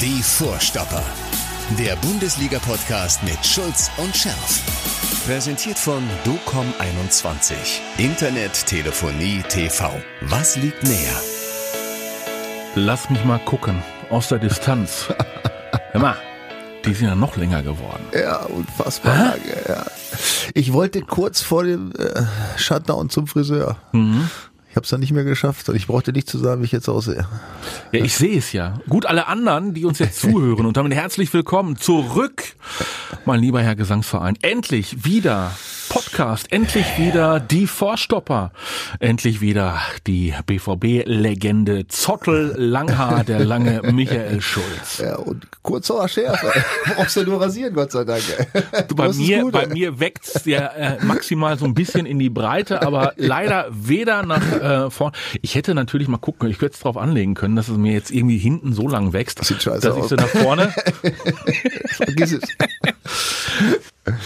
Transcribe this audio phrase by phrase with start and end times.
[0.00, 1.02] Die Vorstopper.
[1.78, 4.62] Der Bundesliga-Podcast mit Schulz und Scherf.
[5.26, 7.54] Präsentiert von DOCOM21.
[7.98, 9.90] Internet, Telefonie, TV.
[10.22, 11.20] Was liegt näher?
[12.74, 13.82] Lass mich mal gucken.
[14.10, 15.06] Aus der Distanz.
[15.92, 16.16] Hör mal,
[16.84, 18.04] die sind ja noch länger geworden.
[18.12, 19.22] Ja, unfassbar Hä?
[19.22, 19.86] lange, ja.
[20.54, 22.22] Ich wollte kurz vor dem äh,
[22.56, 23.76] Shutdown zum Friseur.
[23.92, 24.28] Mhm.
[24.72, 26.72] Ich habe es dann nicht mehr geschafft und ich brauchte nicht zu sagen, wie ich
[26.72, 27.28] jetzt aussehe.
[27.92, 28.80] Ja, ich sehe es ja.
[28.88, 32.42] Gut, alle anderen, die uns jetzt zuhören und damit herzlich willkommen zurück,
[33.26, 34.38] mein lieber Herr Gesangsverein.
[34.40, 35.50] Endlich wieder
[35.92, 38.52] Podcast, endlich wieder die Vorstopper,
[38.98, 45.02] endlich wieder die BVB-Legende Zottel Langhaar, der lange Michael Schulz.
[45.04, 46.50] Ja, und kurz vor der Schärfe.
[46.96, 48.22] Brauchst du nur rasieren, Gott sei Dank.
[48.88, 49.68] Du, bei Das mir, gut, bei ey.
[49.68, 54.86] mir wächst der äh, maximal so ein bisschen in die Breite, aber leider weder nach
[54.86, 55.12] äh, vorn.
[55.42, 58.10] Ich hätte natürlich mal gucken, ich könnte es drauf anlegen können, dass es mir jetzt
[58.10, 60.72] irgendwie hinten so lang wächst, scheiße dass ich so nach vorne.
[61.92, 62.42] Vergiss es.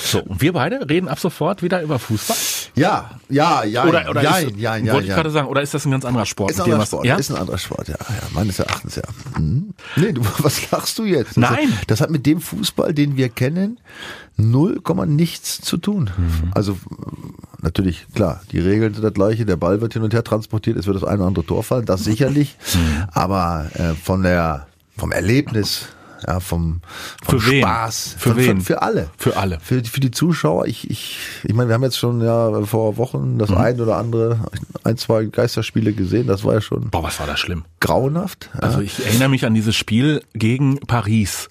[0.06, 2.36] So, und wir beide reden ab sofort wieder über Fußball.
[2.74, 5.16] Ja, ja, ja, Oder, oder ja, ist, ja, ja, wollte ich ja.
[5.16, 6.50] gerade sagen, oder ist das ein ganz anderer Sport?
[6.50, 7.16] Ist ein anderer Sport, Ja?
[7.16, 9.02] ist ein anderer Sport, ja, ja, meines Erachtens, ja.
[9.38, 9.72] Mhm.
[9.96, 11.36] Nee, du, was lachst du jetzt?
[11.36, 11.70] Nein.
[11.80, 13.78] Hat, das hat mit dem Fußball, den wir kennen,
[14.36, 16.10] null Komma nichts zu tun.
[16.16, 16.50] Mhm.
[16.54, 16.76] Also,
[17.62, 20.86] natürlich, klar, die Regeln sind das gleiche, der Ball wird hin und her transportiert, es
[20.86, 23.04] wird das eine oder andere Tor fallen, das sicherlich, Mhm.
[23.12, 24.66] aber äh, von der,
[24.98, 25.86] vom Erlebnis,
[26.26, 26.80] ja, vom,
[27.24, 27.62] vom Für wen?
[27.62, 28.60] Spaß, Für von, wen?
[28.60, 29.10] Für, für alle.
[29.18, 29.58] Für alle.
[29.60, 32.96] Für, die- für die Zuschauer, ich, ich, ich meine, wir haben jetzt schon ja vor
[32.96, 34.40] Wochen das ein oder andere,
[34.84, 37.64] ein, zwei Geisterspiele gesehen, das war ja schon Boah, was war das schlimm?
[37.80, 38.50] grauenhaft.
[38.54, 38.60] Ja.
[38.60, 41.48] Also ich erinnere mich an dieses Spiel gegen Paris.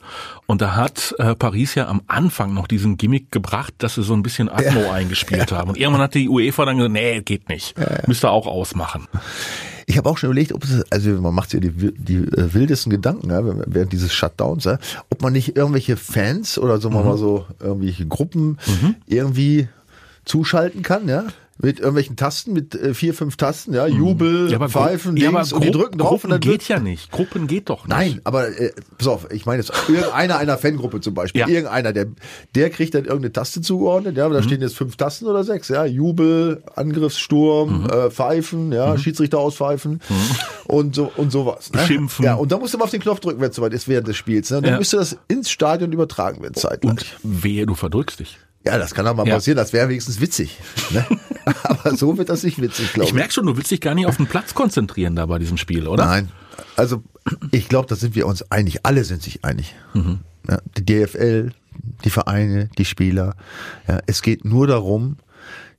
[0.48, 4.14] Und da hat äh, Paris ja am Anfang noch diesen Gimmick gebracht, dass sie so
[4.14, 5.70] ein bisschen Atmo eingespielt haben.
[5.70, 7.76] Und irgendwann hat die UEFA dann gesagt, nee, geht nicht.
[8.08, 9.08] Müsst ihr auch ausmachen.
[9.88, 12.54] Ich habe auch schon überlegt, ob es, also man macht sich ja die, die äh,
[12.54, 14.80] wildesten Gedanken ja, während dieses Shutdowns, ja,
[15.10, 18.58] ob man nicht irgendwelche Fans oder so mal so irgendwelche Gruppen
[19.06, 19.68] irgendwie
[20.26, 21.26] zuschalten kann, ja.
[21.58, 25.64] Mit irgendwelchen Tasten, mit äh, vier, fünf Tasten, ja, Jubel, Gru- Pfeifen, ja, Dings, und
[25.64, 27.12] die drücken drauf Gruppen und dann geht ja nicht.
[27.12, 27.96] Gruppen geht doch nicht.
[27.96, 31.48] Nein, aber äh, pass auf, ich meine jetzt irgendeiner einer Fangruppe zum Beispiel, Ja.
[31.48, 32.08] irgendeiner, der
[32.56, 34.46] der kriegt dann irgendeine Taste zugeordnet, ja, aber da Mhm.
[34.46, 37.90] stehen jetzt fünf Tasten oder sechs, ja, Jubel, Angriffssturm, Mhm.
[37.90, 40.02] äh, Pfeifen, ja, Schiedsrichter auspfeifen
[40.66, 41.72] und so und sowas.
[41.72, 41.80] Ne?
[41.80, 42.26] Beschimpfen.
[42.26, 44.08] Ja, und da musst du mal auf den Knopf drücken, wenn es soweit ist während
[44.10, 44.50] des Spiels.
[44.52, 44.62] Ne?
[44.62, 44.78] Dann Ja.
[44.78, 47.16] müsste das ins Stadion übertragen werden zeitgleich.
[47.24, 48.40] Und wehe, du verdrückst dich.
[48.66, 49.36] Ja, das kann auch mal Ja.
[49.36, 50.58] passieren, das wäre wenigstens witzig.
[50.92, 51.06] Ne?
[51.64, 54.08] aber so wird das nicht witzig, glaube Ich merke schon, du willst dich gar nicht
[54.08, 56.06] auf den Platz konzentrieren da bei diesem Spiel, oder?
[56.06, 56.30] Nein.
[56.76, 57.04] Also
[57.52, 58.80] ich glaube, da sind wir uns einig.
[58.84, 59.76] Alle sind sich einig.
[59.94, 60.20] Mhm.
[60.50, 61.52] Ja, die DFL,
[62.04, 63.36] die Vereine, die Spieler.
[63.88, 65.18] Ja, es geht nur darum,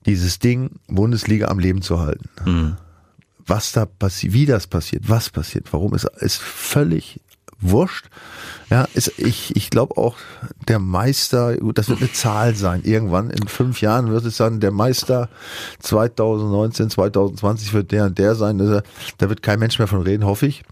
[0.06, 2.28] dieses Ding Bundesliga am Leben zu halten.
[2.44, 2.76] Mhm.
[3.47, 7.20] Was da passiert, wie das passiert, was passiert, warum ist, ist völlig
[7.61, 8.06] wurscht.
[8.71, 10.17] Ja, ist, ich, ich glaube auch,
[10.67, 12.83] der Meister, das wird eine Zahl sein.
[12.84, 15.28] Irgendwann in fünf Jahren wird es dann der Meister
[15.81, 18.59] 2019, 2020 wird der und der sein.
[18.59, 18.83] Da
[19.19, 20.65] da wird kein Mensch mehr von reden, hoffe ich.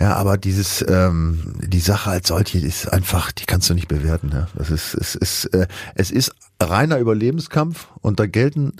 [0.00, 4.30] Ja, aber dieses, ähm, die Sache als solche ist einfach, die kannst du nicht bewerten.
[4.32, 4.48] Ja.
[4.54, 8.74] Das ist, es ist, äh, es ist reiner Überlebenskampf und da gelten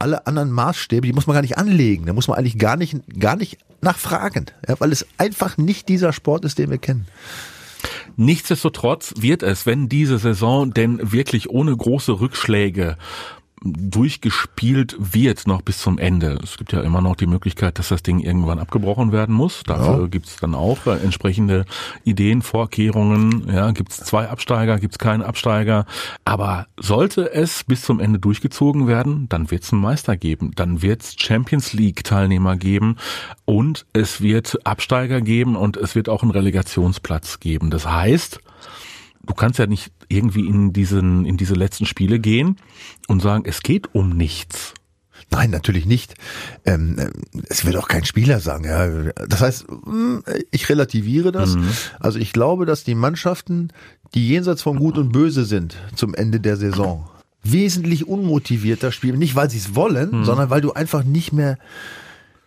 [0.00, 2.06] alle anderen Maßstäbe, die muss man gar nicht anlegen.
[2.06, 6.12] Da muss man eigentlich gar nicht, gar nicht nachfragen, ja, weil es einfach nicht dieser
[6.12, 7.06] Sport ist, den wir kennen.
[8.16, 12.96] Nichtsdestotrotz wird es, wenn diese Saison denn wirklich ohne große Rückschläge
[13.62, 16.38] durchgespielt wird noch bis zum Ende.
[16.42, 19.62] Es gibt ja immer noch die Möglichkeit, dass das Ding irgendwann abgebrochen werden muss.
[19.64, 20.06] Dafür Ja.
[20.06, 21.64] gibt's dann auch äh, entsprechende
[22.04, 23.50] Ideen, Vorkehrungen.
[23.52, 25.84] Ja, gibt's zwei Absteiger, gibt's keinen Absteiger.
[26.24, 30.52] Aber sollte es bis zum Ende durchgezogen werden, dann wird's einen Meister geben.
[30.56, 32.96] Dann wird's Champions League Teilnehmer geben
[33.44, 37.70] und es wird Absteiger geben und es wird auch einen Relegationsplatz geben.
[37.70, 38.40] Das heißt,
[39.26, 42.56] du kannst ja nicht irgendwie in diesen, in diese letzten Spiele gehen
[43.08, 44.74] und sagen, es geht um nichts.
[45.30, 46.14] Nein, natürlich nicht.
[46.64, 47.10] Ähm, äh,
[47.48, 48.64] es wird auch kein Spieler sagen.
[48.64, 49.12] Ja.
[49.28, 51.56] Das heißt, mh, ich relativiere das.
[52.00, 53.68] Also ich glaube, dass die Mannschaften,
[54.14, 57.08] die jenseits von Gut und Böse sind zum Ende der Saison,
[57.44, 59.18] wesentlich unmotivierter spielen.
[59.18, 61.58] Nicht, weil sie es wollen, sondern weil du einfach nicht mehr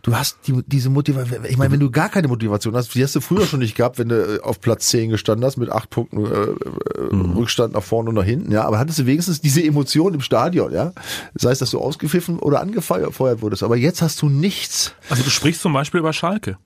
[0.04, 1.46] Du hast die, diese Motivation.
[1.46, 3.98] Ich meine, wenn du gar keine Motivation hast, die hast du früher schon nicht gehabt,
[3.98, 7.84] wenn du äh, auf Platz 10 gestanden hast mit acht Punkten äh, äh, Rückstand nach
[7.84, 8.66] vorne und nach hinten, ja.
[8.66, 10.92] Aber hattest du wenigstens diese Emotion im Stadion, ja.
[11.36, 13.64] Sei es, dass du ausgepfiffen oder angefeuert wurdest.
[13.64, 14.94] Aber jetzt hast du nichts.
[15.10, 16.58] Also du sprichst zum Beispiel über Schalke.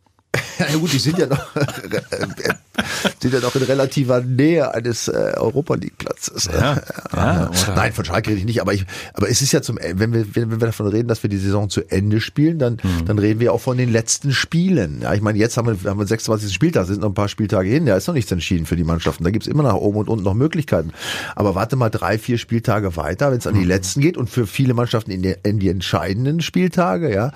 [0.71, 1.39] Ja gut, die sind ja noch.
[3.19, 6.45] sind ja noch in relativer Nähe eines äh, Europa League Platzes.
[6.51, 6.81] Ja,
[7.15, 10.13] ja, Nein, von Schalke rede ich nicht, aber ich, aber es ist ja zum, wenn
[10.13, 13.05] wir, wenn wir davon reden, dass wir die Saison zu Ende spielen, dann, Mhm.
[13.05, 15.01] dann reden wir auch von den letzten Spielen.
[15.01, 16.53] Ja, ich meine, jetzt haben wir, haben wir 26.
[16.53, 19.23] Spieltag, sind noch ein paar Spieltage hin, da ist noch nichts entschieden für die Mannschaften.
[19.23, 20.91] Da gibt's immer nach oben und unten noch Möglichkeiten.
[21.35, 23.59] Aber warte mal drei, vier Spieltage weiter, wenn es an Mhm.
[23.59, 27.31] die letzten geht und für viele Mannschaften in die, in die entscheidenden Spieltage, ja,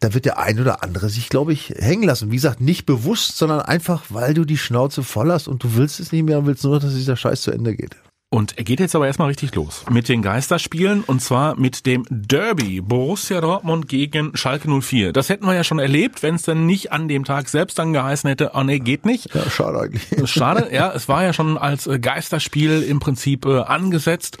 [0.00, 2.30] da wird der ein oder andere sich, glaube ich, hängen lassen.
[2.30, 6.00] Wie gesagt, nicht bewusst, sondern einfach, weil du die Schnauze voll hast und du willst
[6.00, 7.96] es nicht mehr und willst nur, dass dieser Scheiß zu Ende geht.
[8.32, 12.04] Und er geht jetzt aber erstmal richtig los mit den Geisterspielen und zwar mit dem
[12.10, 15.12] Derby Borussia Dortmund gegen Schalke 04.
[15.12, 17.92] Das hätten wir ja schon erlebt, wenn es dann nicht an dem Tag selbst dann
[17.92, 19.34] geheißen hätte, oh nee, geht nicht.
[19.34, 20.30] Ja, schade eigentlich.
[20.30, 24.38] Schade, ja, es war ja schon als Geisterspiel im Prinzip äh, angesetzt.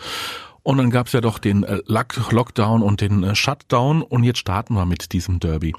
[0.62, 4.38] Und dann gab's ja doch den äh, Lock Lockdown und den äh, Shutdown und jetzt
[4.38, 5.74] starten wir mit diesem Derby.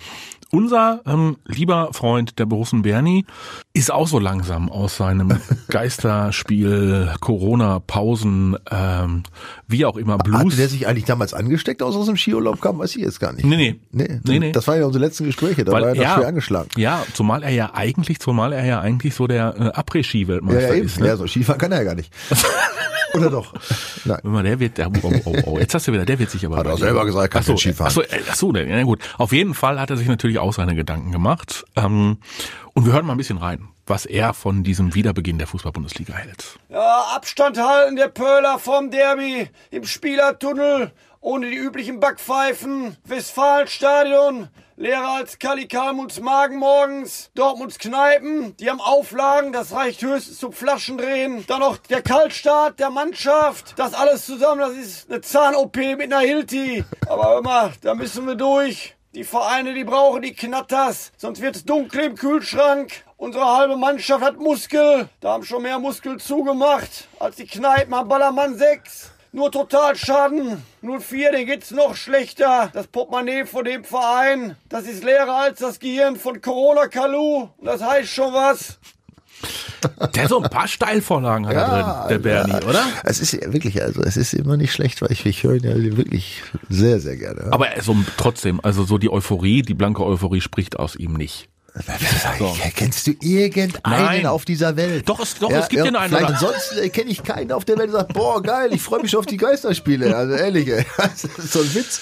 [0.53, 3.25] Unser ähm, lieber Freund, der Borussen Bernie,
[3.71, 5.39] ist auch so langsam aus seinem
[5.69, 9.23] Geisterspiel, Corona-Pausen, ähm,
[9.67, 10.57] wie auch immer, Hatte Blues.
[10.57, 12.79] der sich eigentlich damals angesteckt, aus aus dem Skiurlaub kam?
[12.79, 13.45] Weiß ich jetzt gar nicht.
[13.45, 13.79] Nee, nee.
[13.91, 14.51] Nee, Nee, nee.
[14.51, 16.69] Das waren ja unsere letzten Gespräche, da war er noch schwer angeschlagen.
[16.75, 20.83] Ja, zumal er ja eigentlich, zumal er ja eigentlich so der äh, Après-Ski-Weltmeister Ja, ja,
[20.83, 20.99] ist.
[20.99, 21.07] Ne?
[21.07, 22.11] ja, so Skifahren kann er ja gar nicht.
[23.13, 23.53] Oder doch?
[24.05, 24.19] Nein.
[24.23, 26.45] Wenn man der wird, der, oh, oh, oh, jetzt hast du wieder, der wird sich
[26.45, 26.57] aber.
[26.57, 27.87] Hat er selber gesagt, kann Ach so, kein Skifahren.
[27.89, 28.99] Ach so, äh, ach so, ja gut.
[29.17, 31.65] Auf jeden Fall hat er sich natürlich auch seine Gedanken gemacht.
[31.75, 32.17] Ähm,
[32.73, 36.59] und wir hören mal ein bisschen rein, was er von diesem Wiederbeginn der Fußball-Bundesliga hält.
[36.69, 42.95] Ja, Abstand halten, der Pöhler vom Derby im Spielertunnel, ohne die üblichen Backpfeifen.
[43.03, 44.47] Westfalenstadion,
[44.81, 47.29] leerer als Kali Kalmuts Magen morgens.
[47.35, 51.45] Dortmunds Kneipen, die haben Auflagen, das reicht höchstens zum Flaschendrehen.
[51.45, 53.77] Dann noch der Kaltstart der Mannschaft.
[53.77, 56.83] Das alles zusammen, das ist eine Zahn-OP mit einer Hilti.
[57.07, 58.95] Aber immer, da müssen wir durch.
[59.13, 63.03] Die Vereine, die brauchen die Knatters, sonst wird's dunkel im Kühlschrank.
[63.17, 65.09] Unsere halbe Mannschaft hat Muskel.
[65.19, 69.10] Da haben schon mehr Muskel zugemacht als die Kneipen am Ballermann 6.
[69.33, 70.61] Nur Totalschaden.
[70.81, 72.69] 04, den geht's noch schlechter.
[72.73, 77.47] Das Portemonnaie von dem Verein, das ist leerer als das Gehirn von Corona Kalu.
[77.57, 78.77] Und das heißt schon was.
[80.15, 82.67] Der so ein paar Steilvorlagen hat er drin, der Bernie, ja.
[82.67, 82.85] oder?
[83.03, 85.63] Es ist ja wirklich, also es ist immer nicht schlecht, weil ich, ich höre ihn
[85.63, 87.47] ja wirklich sehr, sehr gerne.
[87.51, 91.49] Aber so trotzdem, also so die Euphorie, die blanke Euphorie spricht aus ihm nicht.
[92.37, 92.57] So.
[92.75, 93.73] Kennst du irgendeinen
[94.05, 94.25] Nein.
[94.25, 95.07] auf dieser Welt?
[95.07, 97.63] Doch, es- doch, es gibt den einen Vielleicht oder- ansonsten äh, kenne ich keinen auf
[97.65, 100.15] der Welt, der sagt, boah, geil, ich freue mich schon auf die Geisterspiele.
[100.15, 100.85] Also ehrlich, ey.
[101.37, 102.01] So ein Witz.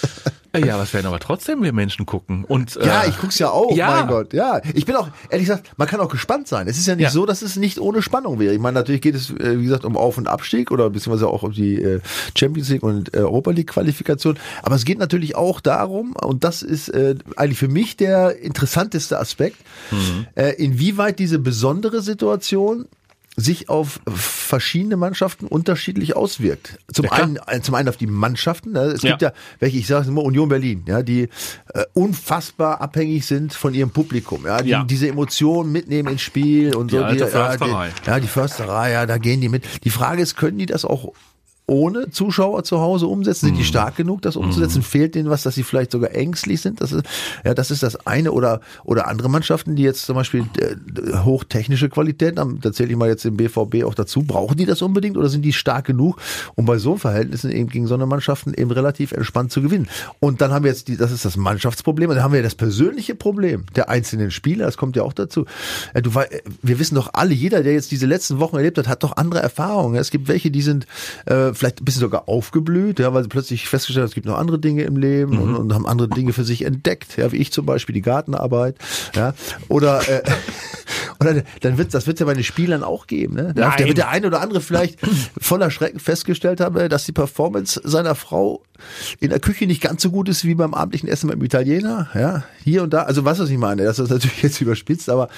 [0.57, 2.43] Ja, was werden aber trotzdem wir Menschen gucken.
[2.43, 3.89] Und, Ja, äh, ich guck's ja auch, ja.
[3.91, 4.33] mein Gott.
[4.33, 6.67] Ja, ich bin auch, ehrlich gesagt, man kann auch gespannt sein.
[6.67, 7.09] Es ist ja nicht Ja.
[7.11, 8.53] so, dass es nicht ohne Spannung wäre.
[8.53, 11.43] Ich meine, natürlich geht es, äh, wie gesagt, um Auf- und Abstieg oder beziehungsweise auch
[11.43, 11.99] um die äh,
[12.37, 14.37] Champions League und äh, Europa League Qualifikation.
[14.63, 19.19] Aber es geht natürlich auch darum, und das ist äh, eigentlich für mich der interessanteste
[19.19, 19.57] Aspekt,
[19.91, 20.25] Mhm.
[20.35, 22.87] äh, inwieweit diese besondere Situation
[23.39, 26.77] sich auf verschiedene Mannschaften unterschiedlich auswirkt.
[26.93, 28.71] Zum Ja, einen, äh, zum einen auf die Mannschaften.
[28.73, 28.81] Ne?
[28.81, 29.11] Es Ja.
[29.11, 31.29] gibt ja welche, ich sage es immer, Union Berlin, ja, die
[31.73, 34.83] äh, unfassbar abhängig sind von ihrem Publikum, ja, die Ja.
[34.83, 37.01] diese Emotionen mitnehmen ins Spiel und Die so.
[37.01, 37.89] ja, Försterei.
[38.03, 39.63] Die, ja, die Försterei, ja, da gehen die mit.
[39.83, 41.13] Die Frage ist, können die das auch
[41.69, 43.45] ohne Zuschauer zu Hause umsetzen?
[43.47, 43.65] Sind die Mhm.
[43.65, 44.81] stark genug, das umzusetzen?
[44.81, 46.81] Fehlt denen was, dass sie vielleicht sogar ängstlich sind?
[46.81, 47.05] Das ist,
[47.45, 51.89] ja, das ist das eine oder, oder andere Mannschaften, die jetzt zum Beispiel äh, hochtechnische
[51.89, 54.23] Qualitäten haben, da zähle ich mal jetzt den BVB auch dazu.
[54.23, 56.17] Brauchen die das unbedingt oder sind die stark genug,
[56.55, 59.87] um bei so Verhältnissen eben gegen so eine Mannschaften eben relativ entspannt zu gewinnen?
[60.19, 62.55] Und dann haben wir jetzt die, das ist das Mannschaftsproblem und dann haben wir das
[62.55, 65.45] persönliche Problem der einzelnen Spieler, das kommt ja auch dazu.
[65.93, 68.87] Äh, Du, äh, wir wissen doch alle, jeder, der jetzt diese letzten Wochen erlebt hat,
[68.87, 69.95] hat doch andere Erfahrungen.
[69.95, 70.87] Es gibt welche, die sind
[71.25, 74.37] äh, vielleicht ein bisschen sogar aufgeblüht, ja, weil sie plötzlich festgestellt haben, es gibt noch
[74.37, 77.51] andere Dinge im Leben und, und haben andere Dinge für sich entdeckt, ja, wie ich
[77.51, 78.75] zum Beispiel die Gartenarbeit,
[79.15, 79.33] ja,
[79.67, 80.23] oder äh,
[81.19, 83.53] oder dann wird das wird ja bei den Spielern auch geben, ne?
[83.53, 84.99] Da wird der eine oder andere vielleicht
[85.39, 88.63] voller Schrecken festgestellt haben, äh, dass die Performance seiner Frau
[89.19, 92.43] in der Küche nicht ganz so gut ist wie beim abendlichen Essen beim Italiener, ja,
[92.63, 93.03] hier und da.
[93.03, 95.29] Also was was ich meine, das ist natürlich jetzt überspitzt, aber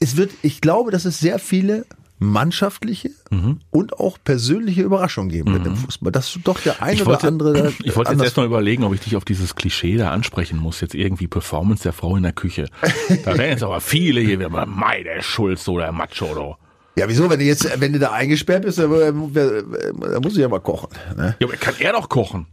[0.00, 1.86] es wird, ich glaube, dass es sehr viele
[2.20, 3.60] mannschaftliche Mhm.
[3.70, 6.12] und auch persönliche Überraschungen geben wird im Fußball.
[6.12, 9.00] Dass doch der ein Ich oder wollte, andere ich wollte jetzt erstmal überlegen, ob ich
[9.00, 10.80] dich auf dieses Klischee da ansprechen muss.
[10.80, 12.66] Jetzt irgendwie Performance der Frau in der Küche.
[13.24, 16.58] Da werden jetzt aber viele hier wieder mei, der Schulz oder der Macho oder.
[16.96, 20.40] Ja, wieso, wenn du jetzt, wenn du da eingesperrt bist, dann, äh, dann musst du
[20.40, 20.88] ja mal kochen.
[21.16, 21.36] Ne?
[21.40, 22.46] Ja, aber kann er doch kochen?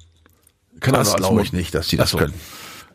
[0.79, 2.17] Kann er Das als glaube ich nicht, dass die das so.
[2.19, 2.33] können.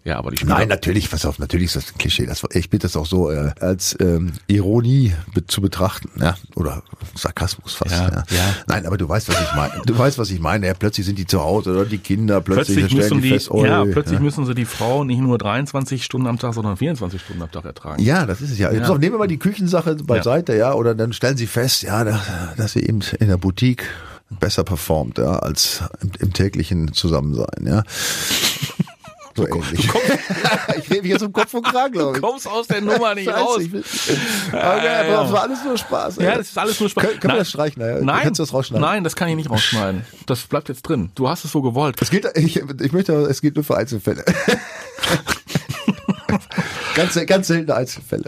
[0.04, 0.56] Ja, aber die Spieler.
[0.56, 2.26] Nein, natürlich, pass auf, natürlich ist das ein Klischee.
[2.26, 5.14] Das, ich bitte das auch so äh, als ähm, Ironie
[5.46, 6.82] zu betrachten, ja, oder
[7.14, 7.92] Sarkasmus fast.
[7.92, 8.54] Ja, Ja, ja.
[8.66, 9.74] Nein, aber du weißt, was ich meine.
[9.86, 10.66] Du weißt, was ich meine.
[10.66, 13.50] Ja, plötzlich sind die zu Hause oder die Kinder, plötzlich, Plötzlich müssen die die, fest,
[13.52, 17.20] oh, ja, plötzlich müssen sie die Frau nicht nur 23 Stunden am Tag, sondern 24
[17.20, 18.02] Stunden am Tag ertragen.
[18.02, 18.70] Ja, das ist es ja.
[18.70, 20.74] Pass auf, nehmen wir mal die Küchensache beiseite, ja.
[20.74, 22.20] oder dann stellen Sie fest, ja, dass,
[22.56, 23.84] dass sie eben in der Boutique
[24.40, 27.84] besser performt, ja, als im, im täglichen Zusammensein, ja.
[29.34, 29.88] So ähnlich.
[30.78, 32.22] ich rede mich jetzt um Kopf und Kragen, glaube ich.
[32.22, 33.60] kommst aus der Nummer nicht raus.
[33.60, 33.82] ich will-
[34.48, 35.22] Okay, ja.
[35.22, 36.16] das war alles nur Spaß.
[36.16, 36.38] Ja, ey.
[36.38, 37.04] das ist alles nur Spaß.
[37.04, 37.80] Können, können wir das streichen?
[37.82, 38.82] Ja, Nein, Kannst du das rausschneiden?
[38.86, 40.04] nein, das kann ich nicht rausschneiden.
[40.26, 41.10] Das bleibt jetzt drin.
[41.14, 41.96] Du hast es so gewollt.
[42.02, 44.24] Es geht, ich, ich möchte, es geht nur für Einzelfälle.
[46.94, 48.24] ganz, ganz seltene Einzelfälle.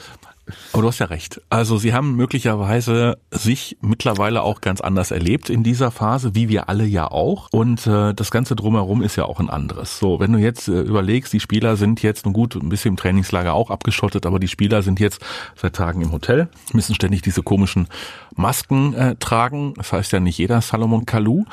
[0.75, 1.40] Aber du hast ja recht.
[1.50, 6.69] Also sie haben möglicherweise sich mittlerweile auch ganz anders erlebt in dieser Phase, wie wir
[6.69, 7.49] alle ja auch.
[7.52, 10.00] Und äh, das Ganze drumherum ist ja auch ein anderes.
[10.00, 12.97] So, wenn du jetzt äh, überlegst, die Spieler sind jetzt, nun gut, ein bisschen im
[12.97, 17.45] Trainingslager auch abgeschottet, aber die Spieler sind jetzt seit Tagen im Hotel, müssen ständig diese
[17.45, 17.87] komischen
[18.35, 19.75] Masken äh, tragen.
[19.76, 21.45] Das heißt ja nicht jeder Salomon Kalou.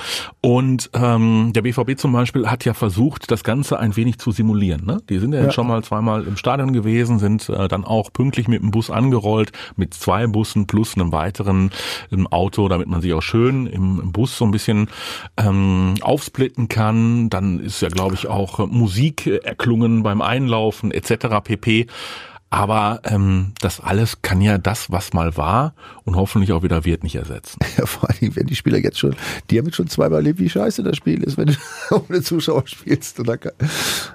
[0.41, 4.83] Und ähm, der BVB zum Beispiel hat ja versucht, das Ganze ein wenig zu simulieren.
[4.83, 4.97] Ne?
[5.09, 8.47] Die sind ja, jetzt schon mal zweimal im Stadion gewesen, sind äh, dann auch pünktlich
[8.47, 11.71] mit dem Bus angerollt, mit zwei Bussen plus einem weiteren
[12.09, 14.87] im Auto, damit man sich auch schön im, im Bus so ein bisschen
[15.37, 17.29] ähm, aufsplitten kann.
[17.29, 21.43] Dann ist ja, glaube ich, auch äh, Musik äh, erklungen beim Einlaufen etc.
[21.43, 21.87] pp.
[22.53, 27.01] Aber ähm, das alles kann ja das, was mal war und hoffentlich auch wieder wird,
[27.03, 27.59] nicht ersetzen.
[27.77, 29.15] Ja, vor allen Dingen, wenn die Spieler jetzt schon,
[29.49, 31.53] die haben jetzt schon zweimal erlebt, wie scheiße das Spiel ist, wenn du
[32.09, 33.15] ohne Zuschauer spielst.
[33.25, 33.53] Kann,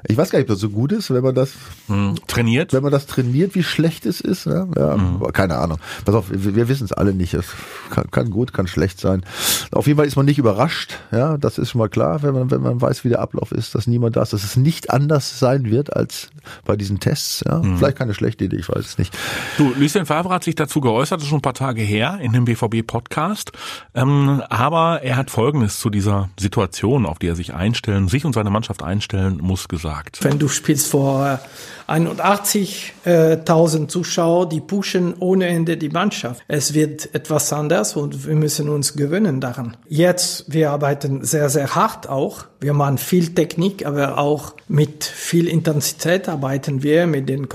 [0.07, 1.55] ich weiß gar nicht, ob das so gut ist, wenn man das,
[1.87, 2.75] Hm, trainiert?
[2.75, 4.45] wenn man das trainiert, wie schlecht es ist.
[4.45, 5.79] Ja, ja aber keine Ahnung.
[6.05, 7.33] Pass auf, wir, wir wissen es alle nicht.
[7.33, 7.47] Es
[7.91, 9.25] kann, kann gut, kann schlecht sein.
[9.73, 10.99] Auf jeden Fall ist man nicht überrascht.
[11.11, 13.75] Ja, das ist schon mal klar, wenn man, wenn man weiß, wie der Ablauf ist,
[13.75, 16.29] dass niemand da ist, dass es nicht anders sein wird als
[16.67, 17.43] bei diesen Tests.
[17.47, 19.17] Ja, vielleicht keine schlechte Idee, ich weiß es nicht.
[19.59, 22.33] Du, Lucien Favre hat sich dazu geäußert, das ist schon ein paar Tage her in
[22.33, 23.53] dem BVB-Podcast.
[23.95, 28.33] Ähm, aber er hat Folgendes zu dieser Situation, auf die er sich einstellen, sich und
[28.33, 30.23] seine Mannschaft einstellen muss, gesagt.
[30.23, 31.41] Wenn du spielst vor
[31.89, 36.43] äh, 81.000 Zuschauer, die pushen ohne Ende die Mannschaft.
[36.49, 39.77] Es wird etwas anders und wir müssen uns gewöhnen daran.
[39.89, 42.47] Jetzt, wir arbeiten sehr, sehr hart auch.
[42.61, 47.49] Wir machen viel Technik, aber auch mit viel Intensität arbeiten wir mit den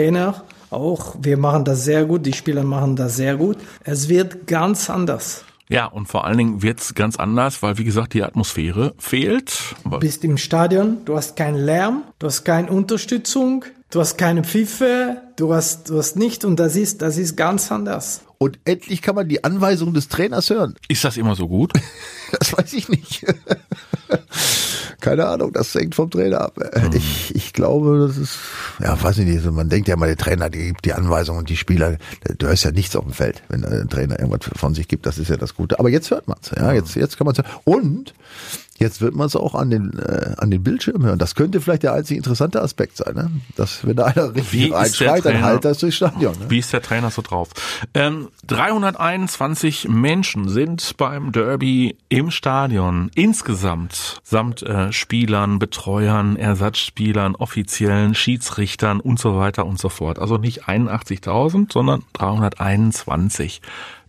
[0.00, 0.44] Konditiontrainer.
[0.70, 3.56] Auch wir machen das sehr gut, die Spieler machen das sehr gut.
[3.82, 5.44] Es wird ganz anders.
[5.68, 9.74] Ja, und vor allen Dingen wird's ganz anders, weil wie gesagt die Atmosphäre fehlt.
[10.00, 15.18] bist im Stadion, du hast keinen Lärm, du hast keine Unterstützung, du hast keine Pfiffe,
[15.36, 18.22] du hast, du hast nicht und das ist, das ist ganz anders.
[18.38, 20.74] Und endlich kann man die Anweisung des Trainers hören.
[20.88, 21.72] Ist das immer so gut?
[22.38, 23.26] Das weiß ich nicht.
[25.00, 26.58] Keine Ahnung, das hängt vom Trainer ab.
[26.94, 28.38] Ich, ich glaube, das ist,
[28.80, 31.48] ja, weiß ich nicht, man denkt ja mal, der Trainer, die gibt die Anweisung und
[31.48, 31.96] die Spieler,
[32.38, 35.18] du hörst ja nichts auf dem Feld, wenn der Trainer irgendwas von sich gibt, das
[35.18, 35.78] ist ja das Gute.
[35.78, 37.48] Aber jetzt hört man's, ja, jetzt, jetzt kann man's hören.
[37.64, 38.14] Und
[38.80, 41.18] jetzt wird man es auch an den, äh, an den Bildschirm hören.
[41.18, 43.30] Das könnte vielleicht der einzige interessante Aspekt sein, ne?
[43.56, 46.46] Dass, wenn da einer richtig reinschreit, dann halt das durchs Stadion, ne?
[46.48, 47.50] Wie ist der Trainer so drauf?
[47.94, 58.14] Ähm, 321 Menschen sind beim Derby im Stadion insgesamt samt äh, Spielern, Betreuern, Ersatzspielern, offiziellen
[58.14, 60.18] Schiedsrichtern und so weiter und so fort.
[60.18, 63.60] Also nicht 81.000, sondern 321.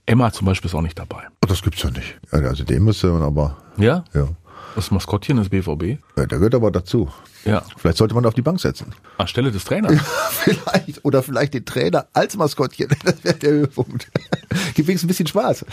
[0.06, 1.24] Emma zum Beispiel ist auch nicht dabei.
[1.42, 2.20] Das gibt's ja nicht.
[2.32, 4.04] Also den müsste man aber, Ja?
[4.14, 4.28] ja.
[4.76, 6.00] Das Maskottchen des BVB?
[6.18, 6.26] ja.
[6.26, 7.12] Der gehört aber dazu.
[7.46, 7.64] Ja.
[7.78, 8.94] Vielleicht sollte man auf die Bank setzen.
[9.18, 10.00] Anstelle des Trainers.
[10.32, 11.04] Vielleicht.
[11.04, 12.90] Oder vielleicht den Trainer als Maskottchen.
[13.04, 14.08] Das wäre der Höhepunkt.
[14.76, 15.66] Gibt wenigstens ein bisschen Spaß.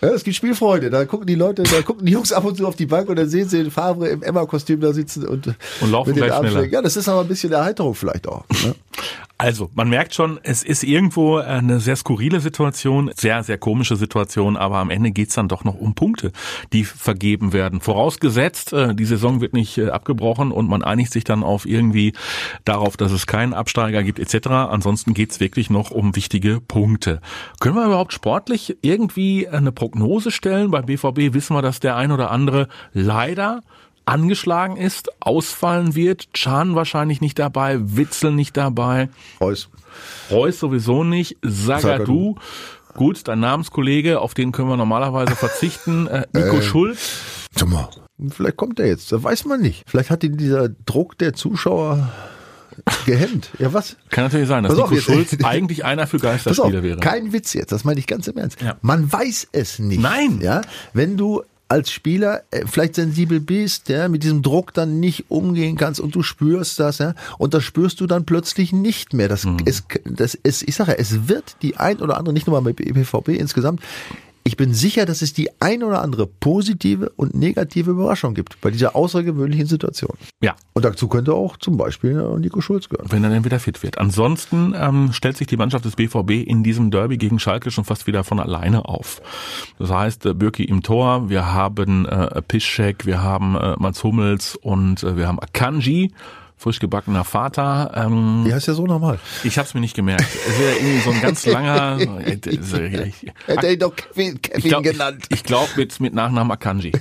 [0.00, 0.90] Ja, es gibt Spielfreude.
[0.90, 3.16] Da gucken die Leute, da gucken die Jungs ab und zu auf die Bank und
[3.16, 5.46] dann sehen sie den Favre im Emma-Kostüm da sitzen und,
[5.80, 6.66] Und laufen mit den Armen schneller.
[6.66, 8.44] Ja, das ist aber ein bisschen Erheiterung vielleicht auch.
[8.64, 8.74] Ne?
[9.42, 14.56] Also, man merkt schon, es ist irgendwo eine sehr skurrile Situation, sehr, sehr komische Situation,
[14.56, 16.30] aber am Ende geht's dann doch noch um Punkte,
[16.72, 17.80] die vergeben werden.
[17.80, 22.12] Vorausgesetzt, äh, die Saison wird nicht äh, abgebrochen und man einigt sich dann auf irgendwie
[22.64, 24.46] darauf, dass es keinen Absteiger gibt etc.
[24.46, 27.20] Ansonsten geht's wirklich noch um wichtige Punkte.
[27.58, 30.70] Können wir überhaupt sportlich irgendwie eine Prognose stellen?
[30.70, 33.62] Beim BVB wissen wir, dass der ein oder andere leider
[34.04, 36.32] angeschlagen ist, ausfallen wird.
[36.34, 39.08] Chan wahrscheinlich nicht dabei, Witzel nicht dabei,
[39.40, 39.68] Reus.
[40.30, 42.36] Reus sowieso nicht, Sagadu.
[42.94, 46.06] Gut, dein Namenskollege, auf den können wir normalerweise verzichten.
[46.08, 47.48] Äh, Nico Schulz.
[47.56, 47.88] Sag mal,
[48.30, 49.10] vielleicht kommt er jetzt.
[49.12, 49.84] Das weiß man nicht.
[49.86, 52.10] Vielleicht hat ihn dieser Druck der Zuschauer
[53.06, 53.50] gehemmt.
[53.58, 53.96] Ja, was?
[54.10, 56.82] Kann natürlich sein, dass Pass auf, Nico jetzt- Schulz eigentlich einer für Pass auf, Geisterspiele
[56.82, 57.00] wäre.
[57.00, 58.60] kein Witz jetzt, das meine ich ganz im Ernst.
[58.60, 58.76] Ja.
[58.82, 60.00] Man weiß es nicht.
[60.00, 60.40] Nein.
[60.42, 60.60] Ja,
[60.92, 61.42] wenn du
[61.72, 66.14] als Spieler äh, vielleicht sensibel bist, ja, mit diesem Druck dann nicht umgehen kannst und
[66.14, 69.28] du spürst das, ja, und das spürst du dann plötzlich nicht mehr.
[69.28, 72.60] Das, es, das, es, ich sage ja, es wird die ein oder andere, nicht nur
[72.60, 73.80] mal bei BVB insgesamt,
[74.44, 78.70] ich bin sicher, dass es die ein oder andere positive und negative Überraschung gibt bei
[78.70, 80.16] dieser außergewöhnlichen Situation.
[80.40, 80.56] Ja.
[80.72, 83.06] Und dazu könnte auch zum Beispiel äh, Nico Schulz gehören.
[83.10, 83.98] Wenn er dann wieder fit wird.
[83.98, 88.06] Ansonsten ähm, stellt sich die Mannschaft des BVB in diesem Derby gegen Schalke schon fast
[88.06, 89.22] wieder von alleine auf.
[89.78, 94.56] Das heißt, äh, Birki im Tor, wir haben äh, Piszczek, wir haben äh, Mats Hummels
[94.56, 96.12] und äh, wir haben Akanji
[96.62, 97.90] frisch gebackener Vater.
[97.94, 99.18] Ähm, Wie heißt der so nochmal?
[99.42, 100.22] Ich habe es mir nicht gemerkt.
[100.22, 101.98] Es wäre irgendwie so ein ganz langer.
[102.24, 105.24] Hätte ihn doch Kevin, Kevin ich glaub, genannt.
[105.28, 106.92] Ich, ich glaube mit, mit Nachnamen Akanji.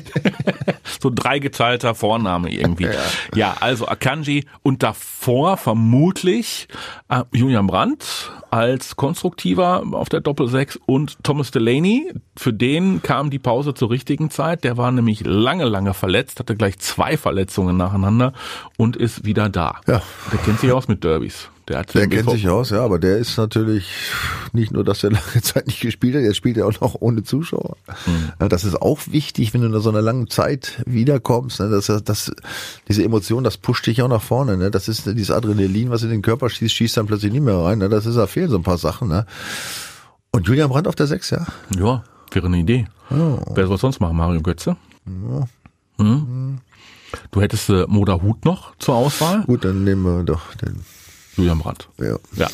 [1.00, 2.84] so dreigeteilter Vorname irgendwie.
[2.84, 2.92] Ja.
[3.34, 6.68] ja, also Akanji und davor vermutlich
[7.08, 12.12] äh, Julian Brandt als konstruktiver auf der Doppel-6 und Thomas Delaney.
[12.36, 14.64] Für den kam die Pause zur richtigen Zeit.
[14.64, 18.32] Der war nämlich lange, lange verletzt, hatte gleich zwei Verletzungen nacheinander
[18.76, 19.80] und ist wieder da.
[19.86, 20.02] Ja.
[20.32, 21.48] Der kennt sich aus mit Derbys.
[21.68, 23.86] Der, der kennt sich aus, ja, aber der ist natürlich
[24.52, 27.22] nicht nur, dass er lange Zeit nicht gespielt hat, jetzt spielt er auch noch ohne
[27.22, 27.76] Zuschauer.
[28.06, 28.48] Mhm.
[28.48, 31.60] Das ist auch wichtig, wenn du nach so einer langen Zeit wiederkommst.
[31.60, 31.68] Ne?
[31.68, 32.32] Das, das,
[32.88, 34.56] diese Emotion, das pusht dich auch nach vorne.
[34.56, 34.72] Ne?
[34.72, 37.78] Das ist dieses Adrenalin, was in den Körper schießt, schießt dann plötzlich nicht mehr rein.
[37.78, 37.88] Ne?
[37.88, 39.06] Das ist, da fehlen so ein paar Sachen.
[39.06, 39.24] Ne?
[40.32, 41.46] Und Julian Brandt auf der 6, ja?
[41.78, 42.88] Ja, wäre eine Idee.
[43.10, 43.38] Oh.
[43.54, 44.16] Wer soll sonst machen?
[44.16, 44.76] Mario Götze?
[45.06, 45.46] Ja.
[45.98, 46.58] Hm?
[47.30, 49.44] Du hättest äh, Moda Hut noch zur Auswahl?
[49.46, 50.80] Gut, dann nehmen wir doch den
[51.36, 51.88] Julian Brandt.
[51.98, 52.16] Ja.
[52.36, 52.48] ja.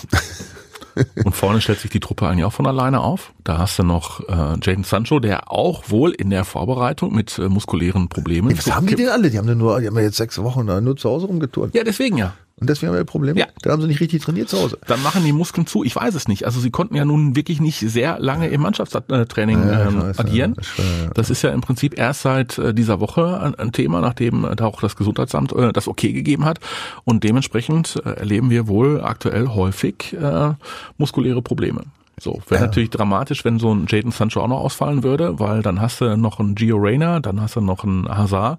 [1.24, 3.32] Und vorne stellt sich die Truppe eigentlich auch von alleine auf.
[3.44, 7.48] Da hast du noch äh, Jaden Sancho, der auch wohl in der Vorbereitung mit äh,
[7.48, 8.50] muskulären Problemen.
[8.50, 9.30] Ja, was haben die denn alle?
[9.30, 11.74] Die haben nur, die haben ja jetzt sechs Wochen nur zu Hause rumgeturnt.
[11.74, 12.34] Ja, deswegen ja.
[12.58, 13.38] Und deswegen haben wir Probleme.
[13.38, 13.46] Ja.
[13.60, 14.78] Da haben sie nicht richtig trainiert zu Hause.
[14.86, 15.84] Dann machen die Muskeln zu.
[15.84, 16.46] Ich weiß es nicht.
[16.46, 20.56] Also sie konnten ja nun wirklich nicht sehr lange im Mannschaftstraining ja, ähm, weiß, agieren.
[20.78, 24.48] Ja, das, ist ja im Prinzip erst seit äh, dieser Woche ein, ein, Thema, nachdem
[24.56, 26.58] da auch das Gesundheitsamt äh, das okay gegeben hat.
[27.04, 30.54] Und dementsprechend äh, erleben wir wohl aktuell häufig äh,
[30.96, 31.82] muskuläre Probleme.
[32.18, 32.66] So, wäre ja.
[32.68, 36.16] natürlich dramatisch, wenn so ein Jaden Sancho auch noch ausfallen würde, weil dann hast du
[36.16, 38.58] noch einen Gio Reyna, dann hast du noch einen Hazard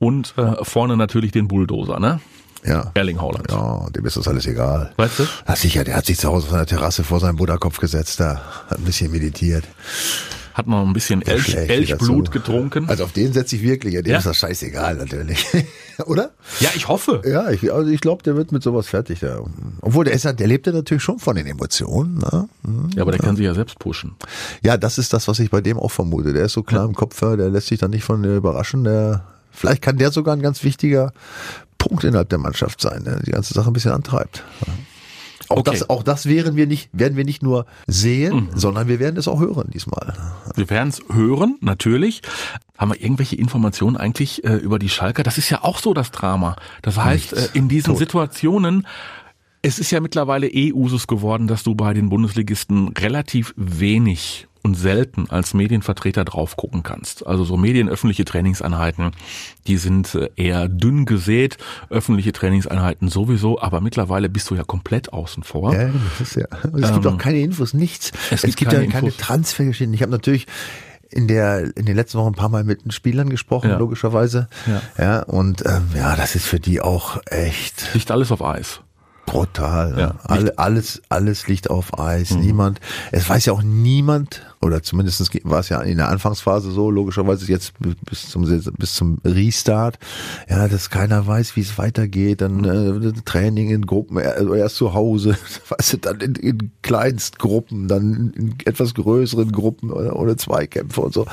[0.00, 2.18] und äh, vorne natürlich den Bulldozer, ne?
[2.66, 2.90] Ja.
[2.94, 3.50] Erling Haaland.
[3.50, 4.92] Ja, dem ist das alles egal.
[4.96, 5.24] Weißt du?
[5.46, 8.40] Ja, sicher, der hat sich zu Hause auf der Terrasse vor seinen Buddha-Kopf gesetzt, da
[8.68, 9.64] hat ein bisschen meditiert.
[10.56, 12.32] Hat noch ein bisschen Elch, Elchblut so.
[12.32, 12.88] getrunken.
[12.88, 14.16] Also auf den setze ich wirklich, dem ja.
[14.16, 15.44] ist das scheißegal natürlich.
[16.06, 16.30] Oder?
[16.60, 17.20] Ja, ich hoffe.
[17.26, 19.20] Ja, ich, also ich glaube, der wird mit sowas fertig.
[19.20, 19.44] Der,
[19.82, 22.18] obwohl, der, ist, der lebt ja natürlich schon von den Emotionen.
[22.18, 22.48] Ne?
[22.94, 23.26] Ja, aber der ja.
[23.26, 24.14] kann sich ja selbst pushen.
[24.62, 26.32] Ja, das ist das, was ich bei dem auch vermute.
[26.32, 26.88] Der ist so klar ja.
[26.88, 28.84] im Kopf, der lässt sich dann nicht von der überraschen.
[28.84, 31.12] Der, vielleicht kann der sogar ein ganz wichtiger
[31.78, 34.44] Punkt innerhalb der Mannschaft sein, der die ganze Sache ein bisschen antreibt.
[35.48, 35.70] Auch, okay.
[35.72, 38.48] das, auch das wären wir nicht, werden wir nicht nur sehen, mhm.
[38.54, 40.14] sondern wir werden es auch hören diesmal.
[40.56, 42.22] Wir werden es hören, natürlich.
[42.76, 45.22] Haben wir irgendwelche Informationen eigentlich äh, über die Schalker?
[45.22, 46.56] Das ist ja auch so das Drama.
[46.82, 47.98] Das heißt, äh, in diesen Tot.
[47.98, 48.86] Situationen
[49.62, 54.74] es ist ja mittlerweile eh Usus geworden, dass du bei den Bundesligisten relativ wenig und
[54.74, 57.24] selten als Medienvertreter drauf gucken kannst.
[57.24, 59.12] Also so medienöffentliche Trainingseinheiten,
[59.68, 61.56] die sind äh, eher dünn gesät,
[61.88, 65.72] öffentliche Trainingseinheiten sowieso, aber mittlerweile bist du ja komplett außen vor.
[65.72, 66.46] Ja, das ist ja.
[66.64, 68.10] Und es ähm, gibt auch keine Infos, nichts.
[68.32, 69.94] Es, es gibt, keine ja keine Transfergeschichten.
[69.94, 70.48] Ich habe natürlich
[71.10, 73.78] in der in den letzten Wochen ein paar Mal mit den Spielern gesprochen, ja.
[73.78, 74.48] logischerweise.
[74.66, 74.82] Ja.
[74.98, 77.94] ja und ähm, ja, das ist für die auch echt.
[77.94, 78.80] Liegt alles auf Eis.
[79.26, 79.98] Brutal.
[79.98, 82.30] Ja, Alle, alles, alles liegt auf Eis.
[82.30, 82.40] Mhm.
[82.40, 86.90] Niemand, es weiß ja auch niemand, oder zumindest war es ja in der Anfangsphase so,
[86.90, 88.44] logischerweise jetzt bis zum,
[88.78, 89.98] bis zum Restart,
[90.48, 94.94] ja, dass keiner weiß, wie es weitergeht, dann äh, Training in Gruppen, also erst zu
[94.94, 95.36] Hause,
[95.68, 101.12] weißt du, dann in, in Kleinstgruppen, dann in etwas größeren Gruppen oder, oder Zweikämpfe und
[101.12, 101.26] so.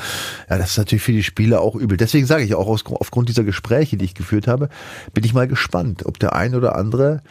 [0.50, 1.96] Ja, das ist natürlich für die Spieler auch übel.
[1.96, 4.68] Deswegen sage ich auch aus, aufgrund dieser Gespräche, die ich geführt habe,
[5.12, 7.22] bin ich mal gespannt, ob der ein oder andere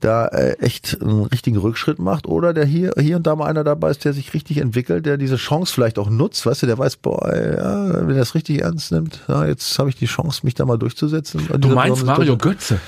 [0.00, 3.64] da äh, echt einen richtigen Rückschritt macht oder der hier, hier und da mal einer
[3.64, 6.78] dabei ist, der sich richtig entwickelt, der diese Chance vielleicht auch nutzt, weißt du, der
[6.78, 10.40] weiß, boah, ja, wenn er es richtig ernst nimmt, ja, jetzt habe ich die Chance,
[10.42, 11.46] mich da mal durchzusetzen.
[11.58, 12.80] Du meinst Mario Götze?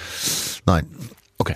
[0.66, 0.86] Nein.
[1.38, 1.54] Okay.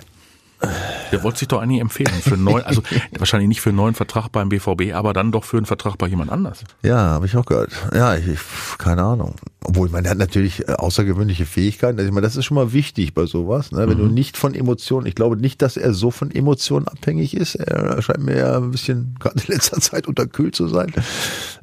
[1.11, 2.81] Der wollte sich doch eigentlich empfehlen für einen neuen, also
[3.17, 6.07] wahrscheinlich nicht für einen neuen Vertrag beim BVB, aber dann doch für einen Vertrag bei
[6.07, 6.63] jemand anders.
[6.83, 7.71] Ja, habe ich auch gehört.
[7.93, 8.39] Ja, ich,
[8.77, 9.35] keine Ahnung.
[9.67, 11.97] Obwohl, man hat natürlich äh, außergewöhnliche Fähigkeiten.
[11.97, 13.71] Also ich meine, das ist schon mal wichtig bei sowas.
[13.71, 13.87] Ne?
[13.87, 14.09] Wenn mhm.
[14.09, 17.55] du nicht von Emotionen, ich glaube nicht, dass er so von Emotionen abhängig ist.
[17.55, 20.93] Er scheint mir ja ein bisschen gerade in letzter Zeit unterkühlt zu sein.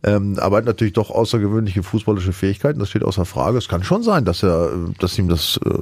[0.02, 2.80] Ähm, aber hat natürlich doch außergewöhnliche fußballische Fähigkeiten.
[2.80, 3.58] Das steht außer Frage.
[3.58, 5.78] Es kann schon sein, dass er, dass ihm das äh,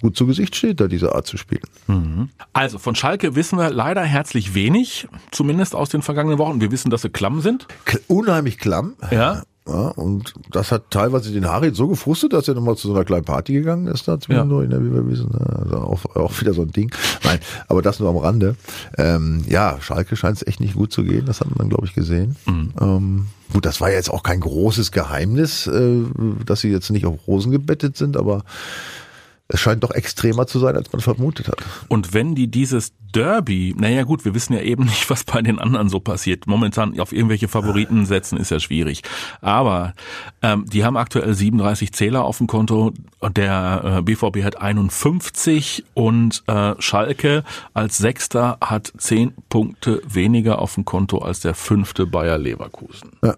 [0.00, 1.62] gut zu Gesicht steht, da diese Art zu spielen.
[1.86, 2.28] Mhm.
[2.52, 6.60] Also von Schalke wissen wir leider herzlich wenig, zumindest aus den vergangenen Wochen.
[6.60, 7.66] Wir wissen, dass sie klamm sind.
[8.08, 8.94] Unheimlich klamm.
[9.10, 9.42] Ja.
[9.66, 13.06] Ja, und das hat teilweise den Harit so gefrustet, dass er nochmal zu so einer
[13.06, 14.78] kleinen Party gegangen ist da zwischendurch, ja.
[14.78, 15.30] ne, wie wir wissen.
[15.30, 15.58] Ne?
[15.58, 16.94] Also auch, auch wieder so ein Ding.
[17.24, 18.56] Nein, aber das nur am Rande.
[18.98, 21.94] Ähm, ja, Schalke scheint es echt nicht gut zu gehen, das hat man, glaube ich,
[21.94, 22.36] gesehen.
[22.44, 22.74] Mhm.
[22.78, 26.02] Ähm, gut, das war ja jetzt auch kein großes Geheimnis, äh,
[26.44, 28.44] dass sie jetzt nicht auf Rosen gebettet sind, aber
[29.48, 31.58] es scheint doch extremer zu sein, als man vermutet hat.
[31.88, 35.58] Und wenn die dieses Derby, naja gut, wir wissen ja eben nicht, was bei den
[35.58, 36.46] anderen so passiert.
[36.46, 39.02] Momentan auf irgendwelche Favoriten setzen ist ja schwierig.
[39.42, 39.92] Aber
[40.40, 42.92] ähm, die haben aktuell 37 Zähler auf dem Konto.
[43.36, 50.74] Der äh, BVB hat 51 und äh, Schalke als Sechster hat 10 Punkte weniger auf
[50.74, 53.10] dem Konto als der fünfte Bayer Leverkusen.
[53.22, 53.36] Ja.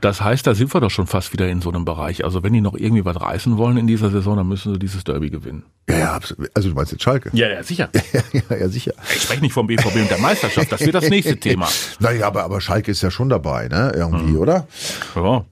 [0.00, 2.24] Das heißt, da sind wir doch schon fast wieder in so einem Bereich.
[2.24, 5.04] Also wenn die noch irgendwie was reißen wollen in dieser Saison, dann müssen sie dieses
[5.04, 5.64] Derby gewinnen.
[5.88, 6.50] Ja, ja, absolut.
[6.54, 7.30] Also du meinst jetzt Schalke?
[7.32, 7.90] Ja, ja, sicher.
[8.12, 8.92] Ja, ja, ja sicher.
[9.14, 10.72] Ich spreche nicht vom BVB und der Meisterschaft.
[10.72, 11.68] Das wird das nächste Thema.
[11.98, 13.92] Naja, aber, aber Schalke ist ja schon dabei, ne?
[13.94, 14.38] Irgendwie, mhm.
[14.38, 14.66] oder?
[15.14, 15.44] Ja.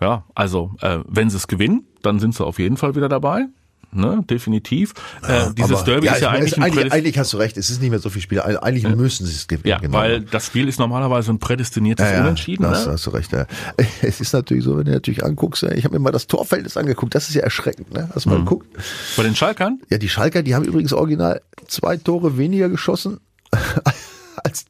[0.00, 3.46] Ja, also äh, wenn sie es gewinnen, dann sind sie auf jeden Fall wieder dabei
[3.92, 4.94] ne, definitiv.
[5.22, 7.80] Ja, äh, dieses Derby ja, ist ja eigentlich, eigentlich, eigentlich hast du recht, es ist
[7.80, 8.40] nicht mehr so viel Spiel.
[8.40, 8.94] Eigentlich ja.
[8.94, 9.68] müssen sie es gewinnen.
[9.68, 9.98] Ja, genau.
[9.98, 12.62] weil das Spiel ist normalerweise ein prädestiniertes ja, Unentschieden.
[12.62, 12.92] Das ne?
[12.92, 13.32] hast du recht.
[13.32, 13.46] Ja.
[14.02, 17.14] Es ist natürlich so, wenn du natürlich anguckst, ich habe mir mal das Torverhältnis angeguckt,
[17.14, 17.92] das ist ja erschreckend.
[17.92, 18.08] Ne?
[18.14, 18.44] Hast du mal mhm.
[18.44, 18.66] geguckt?
[19.16, 19.80] Bei den Schalkern?
[19.90, 23.20] Ja, die Schalker, die haben übrigens original zwei Tore weniger geschossen
[24.44, 24.66] als,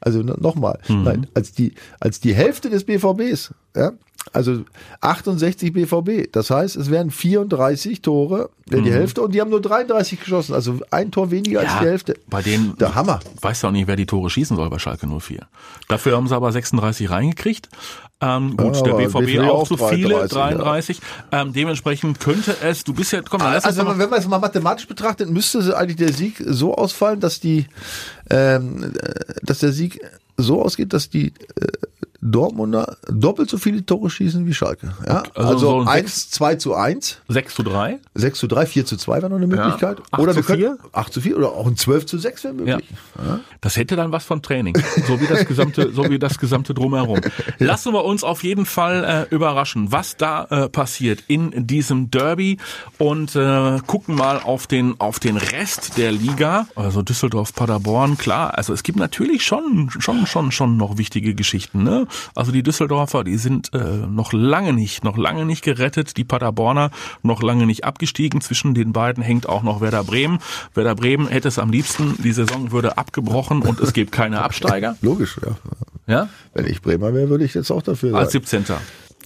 [0.00, 1.02] also nochmal, mhm.
[1.02, 3.54] nein, als die, als die Hälfte des BVBs.
[3.76, 3.92] Ja?
[4.32, 4.64] Also
[5.00, 6.30] 68 BVB.
[6.30, 8.92] Das heißt, es wären 34 Tore, äh, die mhm.
[8.92, 10.54] Hälfte, und die haben nur 33 geschossen.
[10.54, 12.14] Also ein Tor weniger ja, als die Hälfte.
[12.28, 13.20] Bei denen, der Hammer.
[13.40, 15.46] Weiß ja auch nicht, wer die Tore schießen soll bei Schalke 04.
[15.88, 17.68] Dafür haben sie aber 36 reingekriegt.
[18.22, 21.00] Ähm, gut, ja, der BVB, BVB auch so viele, 33.
[21.32, 21.40] Ja.
[21.40, 24.28] Ähm, dementsprechend könnte es, du bist ja, komm, dann Also, wenn man, wenn man es
[24.28, 27.66] mal mathematisch betrachtet, müsste eigentlich der Sieg so ausfallen, dass die,
[28.28, 28.92] ähm,
[29.42, 30.00] dass der Sieg
[30.36, 31.66] so ausgeht, dass die äh,
[32.22, 34.94] Dortmunder doppelt so viele Tore schießen wie Schalke.
[35.06, 35.20] Ja?
[35.20, 37.18] Okay, also, also so 1, 2 zu 1.
[37.28, 37.98] 6 zu 3.
[38.14, 39.98] 6 zu 3, 4 zu 2 wäre noch eine Möglichkeit.
[39.98, 40.78] Ja, 8 oder zu 4.
[40.92, 42.88] 8 zu 4 oder auch ein 12 zu 6 wäre möglich.
[43.16, 43.24] Ja.
[43.24, 43.40] Ja.
[43.60, 44.76] Das hätte dann was von Training.
[45.06, 47.20] So wie das gesamte, so wie das gesamte Drumherum.
[47.58, 52.58] Lassen wir uns auf jeden Fall äh, überraschen, was da äh, passiert in diesem Derby
[52.98, 56.66] und äh, gucken mal auf den, auf den Rest der Liga.
[56.74, 58.56] Also Düsseldorf, Paderborn, klar.
[58.58, 62.06] Also es gibt natürlich schon, schon, schon, schon noch wichtige Geschichten, ne?
[62.34, 66.16] Also die Düsseldorfer, die sind äh, noch lange nicht, noch lange nicht gerettet.
[66.16, 66.90] Die Paderborner
[67.22, 68.40] noch lange nicht abgestiegen.
[68.40, 70.38] Zwischen den beiden hängt auch noch Werder Bremen.
[70.74, 74.96] Werder Bremen hätte es am liebsten, die Saison würde abgebrochen und es gibt keine Absteiger.
[75.02, 75.56] Logisch, ja.
[76.06, 76.28] Ja?
[76.54, 78.20] Wenn ich Bremer wäre, würde ich jetzt auch dafür sein.
[78.20, 78.64] Als 17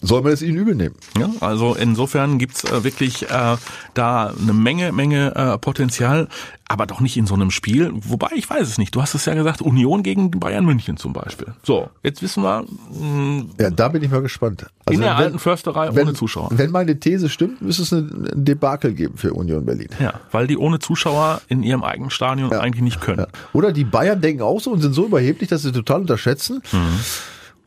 [0.04, 0.94] soll man es ihnen übel nehmen.
[1.18, 3.56] Ja, also insofern gibt's äh, wirklich äh,
[3.94, 6.28] da eine Menge, Menge äh, Potenzial,
[6.68, 7.90] aber doch nicht in so einem Spiel.
[7.94, 8.94] Wobei, ich weiß es nicht.
[8.94, 11.48] Du hast es ja gesagt, Union gegen Bayern München zum Beispiel.
[11.62, 12.62] So, jetzt wissen wir.
[12.62, 14.66] Mh, hm, ja, da bin ich mal gespannt.
[14.84, 16.50] Also in der wenn, alten Försterei wenn, ohne Zuschauer.
[16.52, 19.88] Wenn meine These stimmt, müsste es ein Debakel geben für Union Berlin.
[20.00, 22.60] Ja, weil die ohne Zuschauer in ihrem eigenen Stadion ja.
[22.60, 23.20] eigentlich nicht können.
[23.20, 23.26] Ja.
[23.52, 26.62] Oder die Bayern denken auch so und sind so überheblich, dass sie total unterschätzen.
[26.72, 27.00] Mhm.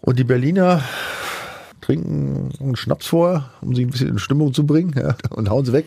[0.02, 0.84] Und die Berliner
[1.88, 5.64] trinken einen Schnaps vor, um sich ein bisschen in Stimmung zu bringen ja, und hauen
[5.64, 5.86] sie weg.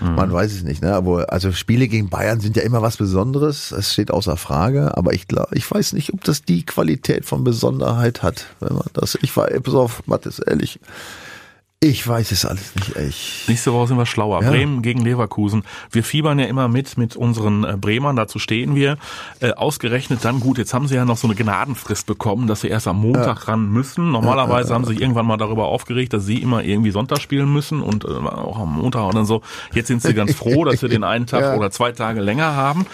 [0.00, 0.14] Mhm.
[0.14, 0.94] Man weiß es nicht, ne?
[0.94, 3.70] Aber also Spiele gegen Bayern sind ja immer was Besonderes.
[3.70, 4.96] Es steht außer Frage.
[4.96, 8.86] Aber ich glaube, ich weiß nicht, ob das die Qualität von Besonderheit hat, wenn man
[8.94, 9.18] das.
[9.20, 10.80] Ich war, pass auf, Mathis, ehrlich.
[11.80, 13.48] Ich weiß es alles nicht, echt.
[13.50, 14.42] Nächste Woche sind wir schlauer.
[14.42, 14.48] Ja.
[14.48, 15.62] Bremen gegen Leverkusen.
[15.90, 18.96] Wir fiebern ja immer mit, mit unseren äh, Bremern, dazu stehen wir.
[19.40, 22.68] Äh, ausgerechnet dann, gut, jetzt haben sie ja noch so eine Gnadenfrist bekommen, dass sie
[22.68, 23.52] erst am Montag ja.
[23.52, 24.10] ran müssen.
[24.10, 27.52] Normalerweise ja, haben sie sich irgendwann mal darüber aufgeregt, dass sie immer irgendwie Sonntag spielen
[27.52, 29.42] müssen und äh, auch am Montag und dann so.
[29.74, 32.86] Jetzt sind sie ganz froh, dass sie den einen Tag oder zwei Tage länger haben.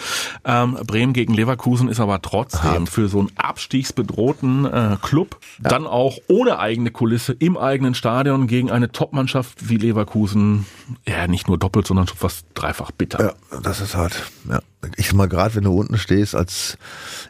[0.44, 6.18] Ähm, Bremen gegen Leverkusen ist aber trotzdem für so einen abstiegsbedrohten äh, Club dann auch
[6.26, 10.66] ohne eigene Kulisse im eigenen Stadion gegen eine Topmannschaft wie Leverkusen
[11.06, 13.34] ja nicht nur doppelt, sondern schon fast dreifach bitter.
[13.52, 14.30] Ja, das ist hart.
[14.48, 14.60] Ja.
[14.96, 16.76] Ich sag mal, gerade wenn du unten stehst, als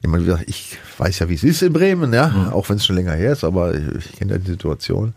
[0.03, 2.49] ich, meine, ich weiß ja, wie es ist in Bremen, ja, mhm.
[2.49, 5.15] auch wenn es schon länger her ist, aber ich, ich kenne ja die Situation.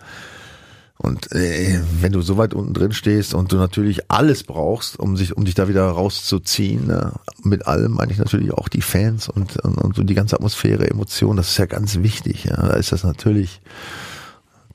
[0.97, 5.17] Und äh, wenn du so weit unten drin stehst und du natürlich alles brauchst, um
[5.17, 7.11] sich, um dich da wieder rauszuziehen, ne?
[7.43, 10.89] mit allem meine ich natürlich auch die Fans und, und, und so die ganze Atmosphäre,
[10.89, 12.45] Emotionen, das ist ja ganz wichtig.
[12.45, 12.55] Ja?
[12.55, 13.61] Da ist das natürlich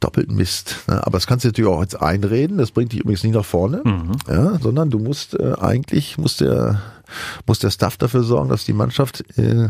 [0.00, 0.76] doppelt Mist.
[0.88, 1.06] Ne?
[1.06, 3.82] Aber das kannst du natürlich auch jetzt einreden, das bringt dich übrigens nie nach vorne,
[3.84, 4.12] mhm.
[4.28, 6.80] ja, sondern du musst äh, eigentlich, muss der,
[7.46, 9.68] muss der Staff dafür sorgen, dass die Mannschaft äh,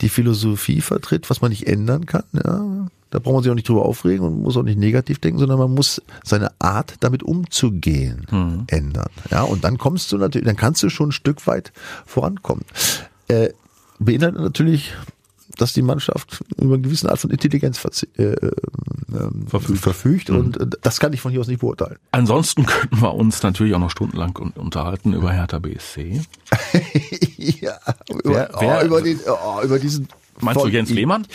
[0.00, 2.24] die Philosophie vertritt, was man nicht ändern kann.
[2.32, 2.88] Ja.
[3.10, 5.58] Da braucht man sich auch nicht drüber aufregen und muss auch nicht negativ denken, sondern
[5.58, 8.64] man muss seine Art, damit umzugehen, mhm.
[8.68, 9.10] ändern.
[9.30, 11.72] Ja, und dann kommst du natürlich, dann kannst du schon ein Stück weit
[12.06, 12.64] vorankommen.
[13.26, 13.50] Äh,
[13.98, 14.94] beinhaltet natürlich
[15.56, 17.82] dass die Mannschaft über eine gewisse Art von Intelligenz
[18.18, 18.50] äh, äh,
[19.12, 19.80] ähm, Verfügt.
[19.80, 20.30] verfügt.
[20.30, 21.96] Und äh, das kann ich von hier aus nicht beurteilen.
[22.12, 26.22] Ansonsten könnten wir uns natürlich auch noch stundenlang un- unterhalten über Hertha BSC.
[27.36, 30.08] ja, über, Wer- wer- oh, über, den, oh, über diesen.
[30.40, 31.26] Meinst du voll- Jens Lehmann?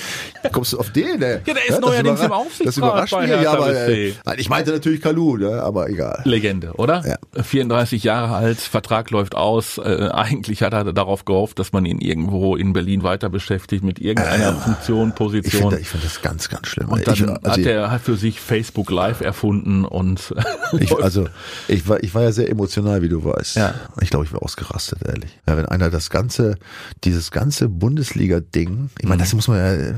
[0.51, 1.19] Kommst du auf den?
[1.19, 1.41] Ne?
[1.45, 3.29] Ja, der ist das neuerdings im Aufsichtsrat Das überrascht mich.
[3.29, 5.61] Ja, aber, äh, ich meinte natürlich Kalu, ne?
[5.61, 6.21] aber egal.
[6.25, 7.03] Legende, oder?
[7.35, 7.43] Ja.
[7.43, 9.77] 34 Jahre alt, Vertrag läuft aus.
[9.77, 13.99] Äh, eigentlich hat er darauf gehofft, dass man ihn irgendwo in Berlin weiter beschäftigt mit
[13.99, 15.77] irgendeiner Funktion, Ich Position.
[15.79, 16.89] ich finde das ganz, ganz schlimm.
[16.89, 20.33] und dann ich, also, hat er hat für sich Facebook Live erfunden und
[20.79, 21.27] ich, also
[21.67, 23.55] ich war, ich war ja sehr emotional, wie du weißt.
[23.57, 23.73] Ja.
[24.01, 25.31] Ich glaube, ich war ausgerastet, ehrlich.
[25.47, 26.57] Ja, wenn einer das ganze,
[27.03, 29.93] dieses ganze Bundesliga-Ding, ich meine, das muss man ja,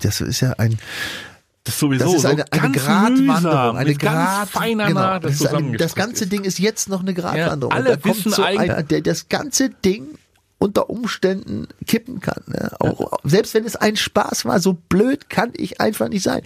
[0.00, 0.78] das ist ja ein,
[1.64, 5.46] das sowieso das ist eine, so eine Gratwanderung, eine Grad, feiner genau, Nadel das, ist
[5.48, 6.32] eine, das ganze ist.
[6.32, 7.72] Ding ist jetzt noch eine Gratwanderung.
[7.72, 10.06] Ja, alle da kommt wissen so einer, der das ganze Ding
[10.58, 12.42] unter Umständen kippen kann.
[12.46, 12.70] Ne?
[12.80, 16.42] Auch, Selbst wenn es ein Spaß war, so blöd kann ich einfach nicht sein.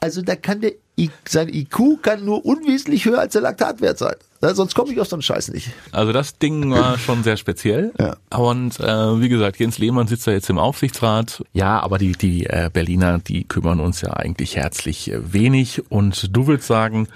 [0.00, 4.14] Also da kann der I, sein IQ kann nur unwesentlich höher als der Laktatwert sein.
[4.40, 5.70] Sonst komme ich auf so einen Scheiß nicht.
[5.92, 7.92] Also das Ding war schon sehr speziell.
[7.98, 8.16] Ja.
[8.36, 11.42] Und äh, wie gesagt, Jens Lehmann sitzt da jetzt im Aufsichtsrat.
[11.52, 15.90] Ja, aber die, die äh, Berliner, die kümmern uns ja eigentlich herzlich äh, wenig.
[15.90, 17.08] Und du willst sagen,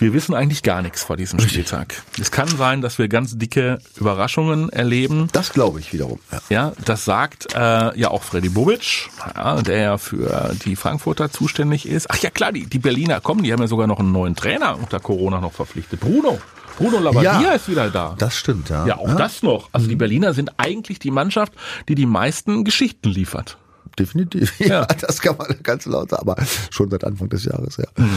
[0.00, 2.02] wir wissen eigentlich gar nichts vor diesem Spieltag.
[2.20, 5.28] Es kann sein, dass wir ganz dicke Überraschungen erleben.
[5.32, 6.18] Das glaube ich wiederum.
[6.32, 6.40] Ja.
[6.48, 11.86] Ja, das sagt äh, ja auch Freddy Bobic, ja, der ja für die Frankfurter zuständig
[11.86, 12.10] ist.
[12.10, 14.76] Ach ja klar, die, die Berliner kommen, die haben ja sogar noch einen neuen Trainer
[14.78, 16.00] unter Corona noch verpflichtet.
[16.00, 16.38] Bruno.
[16.78, 17.50] Bruno Labbadia Ja.
[17.52, 18.14] ist wieder da.
[18.16, 18.86] Das stimmt, ja.
[18.86, 19.68] Ja, auch das noch.
[19.72, 21.52] Also die Berliner sind eigentlich die Mannschaft,
[21.88, 23.58] die die meisten Geschichten liefert.
[24.00, 24.58] Definitiv.
[24.60, 27.84] Ja, das kann man ganz laut sagen, aber schon seit Anfang des Jahres, ja.
[27.96, 28.08] Mhm.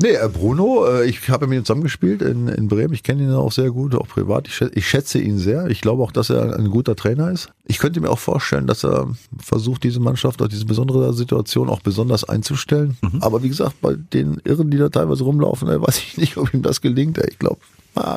[0.00, 2.94] Nee, äh, Bruno, äh, ich habe mit ihm zusammengespielt in, in Bremen.
[2.94, 4.48] Ich kenne ihn auch sehr gut, auch privat.
[4.48, 5.66] Ich schätze, ich schätze ihn sehr.
[5.66, 7.50] Ich glaube auch, dass er ein guter Trainer ist.
[7.66, 11.80] Ich könnte mir auch vorstellen, dass er versucht, diese Mannschaft auf diese besondere Situation auch
[11.80, 12.96] besonders einzustellen.
[13.02, 13.22] Mhm.
[13.22, 16.62] Aber wie gesagt, bei den Irren, die da teilweise rumlaufen, weiß ich nicht, ob ihm
[16.62, 17.18] das gelingt.
[17.18, 17.60] Ich glaube,
[17.94, 18.16] ah,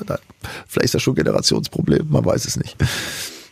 [0.68, 2.78] vielleicht ist das schon ein Generationsproblem, man weiß es nicht.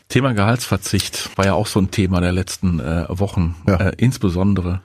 [0.09, 3.75] Thema Gehaltsverzicht war ja auch so ein Thema der letzten äh, Wochen, Ja.
[3.75, 4.79] äh, insbesondere.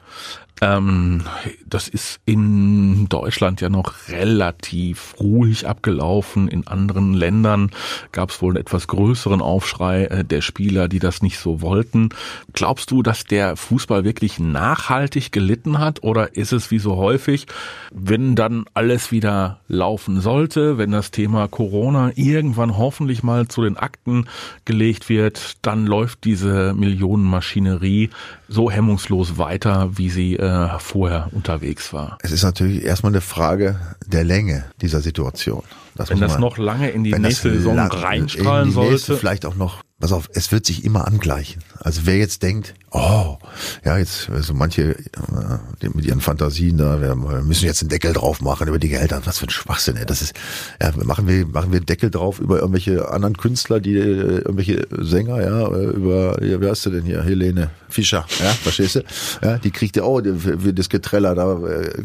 [0.62, 1.22] Ähm,
[1.66, 6.46] das ist in Deutschland ja noch relativ ruhig abgelaufen.
[6.46, 7.72] In anderen Ländern
[8.12, 12.10] gab es wohl einen etwas größeren Aufschrei äh, der Spieler, die das nicht so wollten.
[12.52, 17.46] Glaubst du, dass der Fußball wirklich nachhaltig gelitten hat oder ist es wie so häufig,
[17.92, 23.76] wenn dann alles wieder laufen sollte, wenn das Thema Corona irgendwann hoffentlich mal zu den
[23.76, 24.26] Akten
[24.64, 28.10] gelegt wird, dann läuft diese Millionenmaschinerie
[28.46, 32.18] so hemmungslos weiter, wie sie äh, vorher unterwegs war.
[32.22, 35.62] Es ist natürlich erstmal eine Frage der Länge dieser Situation.
[35.94, 39.20] Das Wenn das man- noch lange in die nächste Saison reinstrahlen in die nächste sollte.
[39.20, 41.62] Vielleicht auch noch, pass auf, es wird sich immer angleichen.
[41.80, 43.38] Also wer jetzt denkt, oh,
[43.84, 48.40] ja, jetzt, also manche äh, mit ihren Fantasien da, wir müssen jetzt einen Deckel drauf
[48.40, 49.20] machen über die Gehälter.
[49.24, 50.06] Was für ein Schwachsinn, ey.
[50.06, 50.34] Das ist,
[50.80, 54.86] ja, machen wir, machen wir einen Deckel drauf über irgendwelche anderen Künstler, die, äh, irgendwelche
[54.90, 57.22] Sänger, ja, äh, über, ja, wer hast du denn hier?
[57.22, 59.00] Helene Fischer, ja, verstehst du?
[59.42, 62.02] Ja, die kriegt ja auch für, für das Getreller da, äh, äh,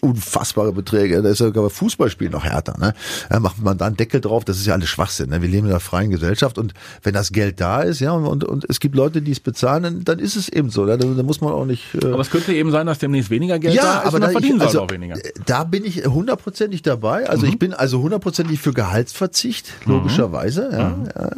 [0.00, 1.22] unfassbare Beträge.
[1.22, 2.94] Da ist ja sogar Fußballspiel noch härter, ne?
[3.30, 5.42] Ja, macht man da einen Deckel drauf, das ist ja alles Schwachsinn, ne?
[5.42, 8.66] Wir leben in einer freien Gesellschaft und wenn das Geld da ist, ja, und, und
[8.68, 10.98] es gibt Leute, die es bezahlen, dann, dann ist es eben so, ne?
[10.98, 13.58] da, da muss man auch nicht, äh, Aber es könnte eben sein, dass demnächst weniger
[13.58, 15.16] Geld da ist und dann verdienen sie also, auch weniger.
[15.16, 17.28] äh, Da bin ich hundertprozentig dabei.
[17.28, 21.30] Also ich bin also hundertprozentig für Gehaltsverzicht, logischerweise, ja, ja,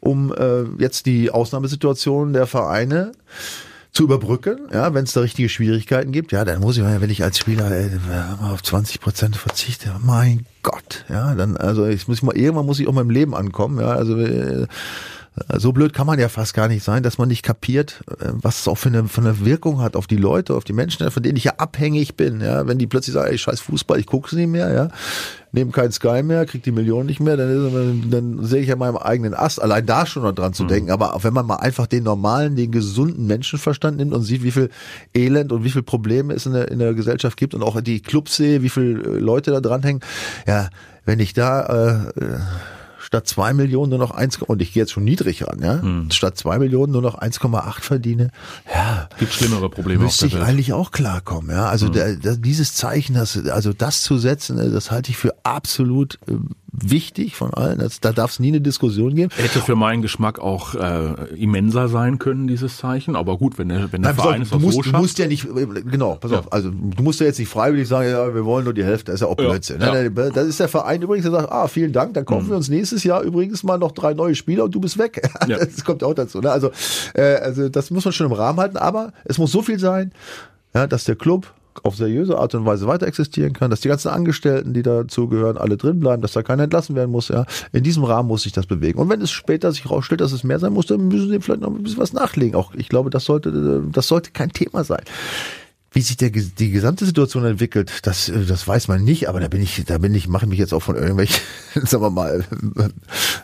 [0.00, 3.12] um äh, jetzt die Ausnahmesituation der Vereine
[3.92, 7.22] zu überbrücken, ja, wenn es da richtige Schwierigkeiten gibt, ja, dann muss ich, wenn ich
[7.22, 7.90] als Spieler äh,
[8.50, 12.88] auf 20 Prozent verzichte, mein Gott, ja, dann, also ich muss mal, irgendwann muss ich
[12.88, 14.66] auch mal im Leben ankommen, ja, also äh,
[15.56, 18.60] so blöd kann man ja fast gar nicht sein, dass man nicht kapiert, äh, was
[18.60, 21.22] es auch für eine, für eine Wirkung hat auf die Leute, auf die Menschen, von
[21.22, 22.40] denen ich ja abhängig bin.
[22.40, 24.88] Ja, wenn die plötzlich sagen, ey, scheiß Fußball, ich gucke nicht mehr, ja,
[25.52, 28.98] nehme keinen Sky mehr, krieg die Millionen nicht mehr, dann, dann sehe ich ja meinem
[28.98, 29.62] eigenen Ast.
[29.62, 30.90] Allein da schon noch dran zu denken.
[30.90, 34.70] Aber wenn man mal einfach den normalen, den gesunden Menschenverstand nimmt und sieht, wie viel
[35.14, 38.00] Elend und wie viel Probleme es in der, in der Gesellschaft gibt und auch die
[38.00, 40.02] Clubs sehe, wie viele Leute da dranhängen,
[40.46, 40.68] ja,
[41.04, 42.38] wenn ich da äh,
[43.12, 46.38] statt zwei Millionen nur noch eins und ich gehe jetzt schon niedrig ran, ja, statt
[46.38, 48.30] zwei Millionen nur noch 1,8 verdiene,
[48.74, 51.66] ja, Gibt schlimmere Probleme müsste ich eigentlich auch klarkommen, ja.
[51.66, 55.34] Also der, der, dieses Zeichen, das, also das zu setzen, äh, das halte ich für
[55.42, 56.36] absolut äh,
[56.72, 57.78] wichtig von allen.
[57.78, 59.30] Das, da darf es nie eine Diskussion geben.
[59.36, 63.14] Hätte für meinen Geschmack auch äh, immenser sein können, dieses Zeichen.
[63.14, 65.02] Aber gut, wenn der, wenn der Nein, Verein auf, es du musst, so du schafft.
[65.02, 65.46] musst ja nicht,
[65.90, 68.72] genau, pass auf, also du musst ja jetzt nicht freiwillig sagen, ja, wir wollen nur
[68.74, 69.80] die Hälfte, das ist ja auch Ja, Blödsinn.
[69.80, 69.92] ja.
[69.92, 72.56] Nein, nein, Das ist der Verein übrigens, der sagt, ah, vielen Dank, dann kaufen wir
[72.56, 75.20] uns nächstes Jahr übrigens mal noch drei neue Spieler und du bist weg.
[75.48, 75.58] Ja.
[75.58, 76.40] Das kommt auch dazu.
[76.40, 76.50] Ne?
[76.50, 76.70] Also,
[77.14, 80.12] äh, also das muss man schon im Rahmen halten, aber es muss so viel sein,
[80.74, 84.08] ja, dass der Club auf seriöse Art und Weise weiter existieren kann, dass die ganzen
[84.08, 87.28] Angestellten, die dazugehören, alle drin bleiben, dass da keiner entlassen werden muss.
[87.28, 88.98] Ja, in diesem Rahmen muss sich das bewegen.
[88.98, 91.62] Und wenn es später sich herausstellt, dass es mehr sein muss, dann müssen sie vielleicht
[91.62, 92.54] noch ein bisschen was nachlegen.
[92.54, 95.02] Auch ich glaube, das sollte, das sollte kein Thema sein.
[95.94, 99.48] Wie sich der, die gesamte Situation entwickelt, das, äh, das weiß man nicht, aber da
[99.48, 101.40] bin ich, da bin ich, mache ich mich jetzt auch von irgendwelchen,
[101.84, 102.44] sagen wir mal,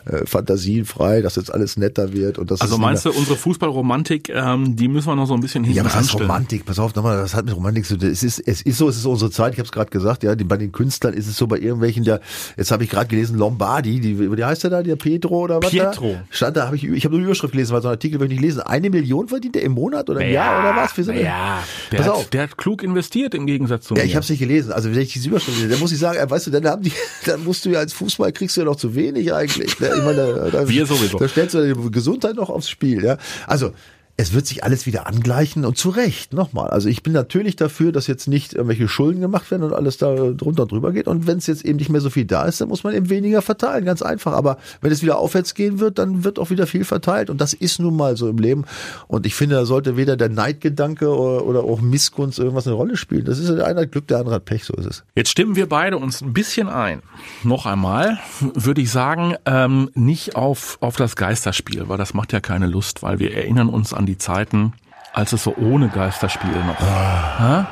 [0.05, 4.29] äh, Fantasien frei, dass jetzt alles netter wird und das Also meinst du, unsere Fußballromantik,
[4.29, 6.15] ähm, die müssen wir noch so ein bisschen hinten ja, was heißt?
[6.15, 6.65] Romantik?
[6.65, 8.09] Pass auf, nochmal, das hat mit Romantik zu tun.
[8.09, 9.53] Es ist, es ist so, es ist unsere Zeit.
[9.53, 12.03] Ich habe es gerade gesagt, ja, die, bei den Künstlern ist es so, bei irgendwelchen,
[12.03, 12.19] der,
[12.57, 15.69] jetzt habe ich gerade gelesen, Lombardi, die, wie heißt der da, der Pietro oder was?
[15.69, 16.13] Pietro.
[16.13, 16.23] Da?
[16.31, 18.33] Stand da, habe ich, ich habe nur die Überschrift gelesen, weil so ein Artikel würde
[18.33, 18.61] ich nicht lesen.
[18.61, 20.95] Eine Million verdient er im Monat oder im Jahr oder was?
[20.95, 21.59] So eine- ja,
[21.91, 22.29] der Pass auf.
[22.29, 24.07] der hat klug investiert im Gegensatz zu Ja, mir.
[24.07, 24.71] ich habe es nicht gelesen.
[24.71, 26.91] Also wenn ich diese lese, dann muss ich sagen, äh, weißt du, dann haben die,
[27.25, 29.79] dann musst du ja als Fußball kriegst du ja noch zu wenig eigentlich.
[29.79, 29.91] Ne?
[29.95, 31.17] Ich meine, da, da, Wir sowieso.
[31.17, 33.03] Da stellst du deine Gesundheit noch aufs Spiel.
[33.03, 33.71] Ja, also
[34.19, 36.71] es wird sich alles wieder angleichen und zu Recht, nochmal.
[36.71, 40.13] Also ich bin natürlich dafür, dass jetzt nicht irgendwelche Schulden gemacht werden und alles da
[40.13, 41.07] drunter und drüber geht.
[41.07, 43.09] Und wenn es jetzt eben nicht mehr so viel da ist, dann muss man eben
[43.09, 44.33] weniger verteilen, ganz einfach.
[44.33, 47.29] Aber wenn es wieder aufwärts gehen wird, dann wird auch wieder viel verteilt.
[47.29, 48.65] Und das ist nun mal so im Leben.
[49.07, 53.23] Und ich finde, da sollte weder der Neidgedanke oder, auch Missgunst irgendwas eine Rolle spielen.
[53.23, 55.03] Das ist der eine hat Glück, der andere hat Pech, so ist es.
[55.15, 57.03] Jetzt stimmen wir beide uns ein bisschen ein.
[57.45, 62.41] Noch einmal würde ich sagen, ähm, nicht auf, auf das Geisterspiel, weil das macht ja
[62.41, 64.73] keine Lust, weil wir erinnern uns an die Zeiten,
[65.13, 66.79] als es so ohne Geisterspiel noch.
[66.81, 67.65] Ah.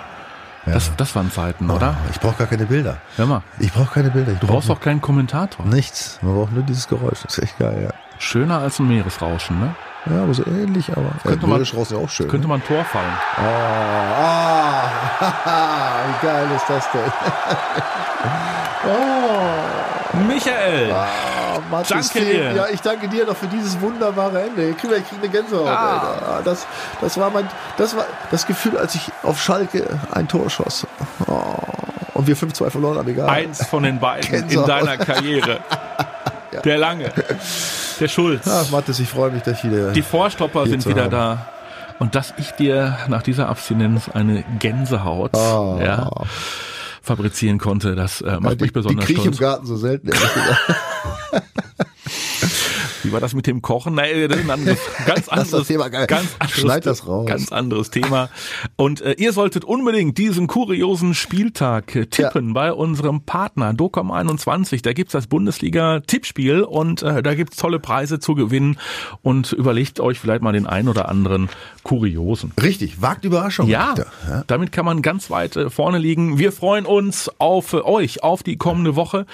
[0.66, 0.72] Hä?
[0.72, 1.96] Das, das waren Zeiten, oder?
[2.12, 2.98] Ich brauche gar keine Bilder.
[3.16, 4.34] Hör mal, Ich brauche keine Bilder.
[4.34, 5.66] Ich du brauchst auch keinen Kommentator.
[5.66, 6.20] nichts.
[6.22, 7.22] Man braucht nur dieses Geräusch.
[7.24, 9.76] Das ist echt geil, Schöner als ein Meeresrauschen, ne?
[10.06, 10.14] ja.
[10.16, 11.10] Ja, aber so ähnlich, aber.
[11.24, 11.60] Könnte ja, man-
[11.92, 12.28] ja auch schön.
[12.28, 13.14] Könnte man ein Tor fallen.
[13.38, 14.90] Ah,
[15.46, 17.02] ah, wie geil ist das denn?
[18.88, 19.97] oh,
[20.28, 20.92] Michael!
[20.92, 22.54] ah, Mattes Danke.
[22.56, 24.70] Ja, ich danke dir noch für dieses wunderbare Ende.
[24.70, 25.68] Ich kriege ich krieg eine Gänsehaut.
[25.68, 26.38] Ah.
[26.38, 26.66] Ah, Das,
[27.02, 30.88] das war mein, das war das Gefühl, als ich auf Schalke ein Tor schoss.
[31.28, 31.42] Oh,
[32.14, 33.30] und wir 5-2 verloren haben, egal.
[33.30, 34.70] Eins von den beiden in Gänsehaut.
[34.70, 35.60] deiner Karriere.
[36.64, 37.12] Der Lange.
[38.00, 38.48] Der Schulz.
[38.48, 39.92] Ach, Mattes, ich freue mich, dass ich wieder.
[39.92, 41.12] Die Vorstopper sind wieder haben.
[41.12, 41.48] da.
[42.00, 45.78] Und dass ich dir nach dieser Abstinenz eine Gänsehaut Ah.
[45.84, 46.10] ja,
[47.08, 49.50] fabrizieren konnte, das äh, macht die, mich besonders die kriege ich im stolz.
[49.50, 50.10] Garten so selten.
[53.08, 53.96] Wie war das mit dem Kochen?
[53.96, 56.08] Nein, das ist ein anderes, ganz das anderes, Thema geil.
[56.08, 57.26] ganz anderes, Schneid das raus.
[57.26, 58.30] ganz anderes Thema.
[58.76, 64.84] Und äh, ihr solltet unbedingt diesen kuriosen Spieltag äh, tippen bei unserem Partner Docom21.
[64.84, 68.78] Da gibt's das Bundesliga-Tippspiel und äh, da gibt's tolle Preise zu gewinnen.
[69.22, 71.48] Und überlegt euch vielleicht mal den ein oder anderen
[71.84, 72.52] kuriosen.
[72.62, 73.70] Richtig, wagt Überraschung.
[73.70, 73.96] Ja,
[74.28, 74.44] ja.
[74.48, 76.38] damit kann man ganz weit äh, vorne liegen.
[76.38, 79.26] Wir freuen uns auf äh, euch, auf die kommende Woche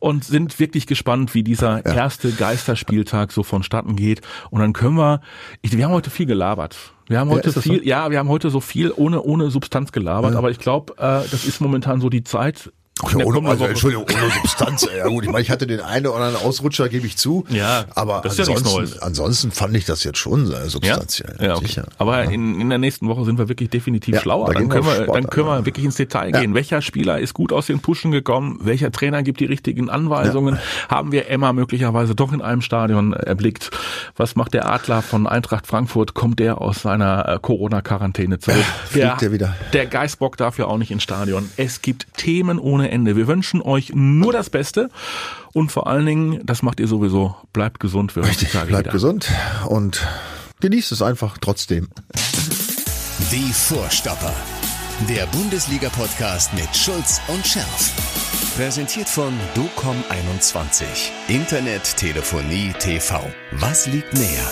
[0.00, 4.20] und sind wirklich gespannt, wie dieser erste Geisterspieltag so vonstatten geht.
[4.50, 5.20] Und dann können wir,
[5.62, 6.92] ich, wir haben heute viel gelabert.
[7.08, 7.84] Wir haben Ja, heute das viel, so?
[7.84, 11.44] ja, wir haben heute so viel ohne, ohne Substanz gelabert, aber ich glaube, äh, das
[11.44, 12.72] ist momentan so die Zeit.
[13.04, 13.64] Ach ja, der ohne, also.
[13.66, 14.86] Entschuldigung, ohne Substanz.
[14.96, 17.44] Ja gut, ich meine, ich hatte den einen oder anderen Ausrutscher, gebe ich zu.
[17.48, 21.36] Ja, aber ist ja ansonsten, ansonsten fand ich das jetzt schon äh, Ja, substanziell.
[21.40, 21.66] ja okay.
[21.66, 21.86] sicher.
[21.98, 24.46] aber in, in der nächsten Woche sind wir wirklich definitiv Ja, schlauer.
[24.48, 26.54] da Dann können wir, Sport dann können wir wirklich ins Detail gehen.
[26.54, 28.58] Welcher Spieler ist gut aus den Puschen gekommen?
[28.62, 30.58] Welcher Trainer gibt die richtigen Anweisungen?
[30.88, 33.70] Haben wir Emma möglicherweise doch in einem Stadion erblickt?
[34.16, 36.14] Was macht der Adler von Eintracht Frankfurt?
[36.14, 38.64] Kommt der aus seiner äh, Corona-Quarantäne zurück?
[38.88, 39.54] fliegt der wieder.
[39.72, 41.48] Der Geißbock darf ja auch nicht ins Stadion.
[41.56, 43.16] Es gibt Themen ohne Ende.
[43.16, 44.90] Wir wünschen euch nur das Beste
[45.52, 48.14] und vor allen Dingen, das macht ihr sowieso, bleibt gesund.
[48.16, 48.82] Wir Richtig, bleibt wieder.
[48.82, 49.30] gesund
[49.66, 50.06] und
[50.60, 51.88] genießt es einfach trotzdem.
[53.32, 54.34] Die Vorstopper.
[55.08, 57.92] Der Bundesliga-Podcast mit Schulz und Scherf.
[58.56, 60.84] Präsentiert von DOCOM21.
[61.28, 63.24] Internet, Telefonie, TV.
[63.52, 64.50] Was liegt näher?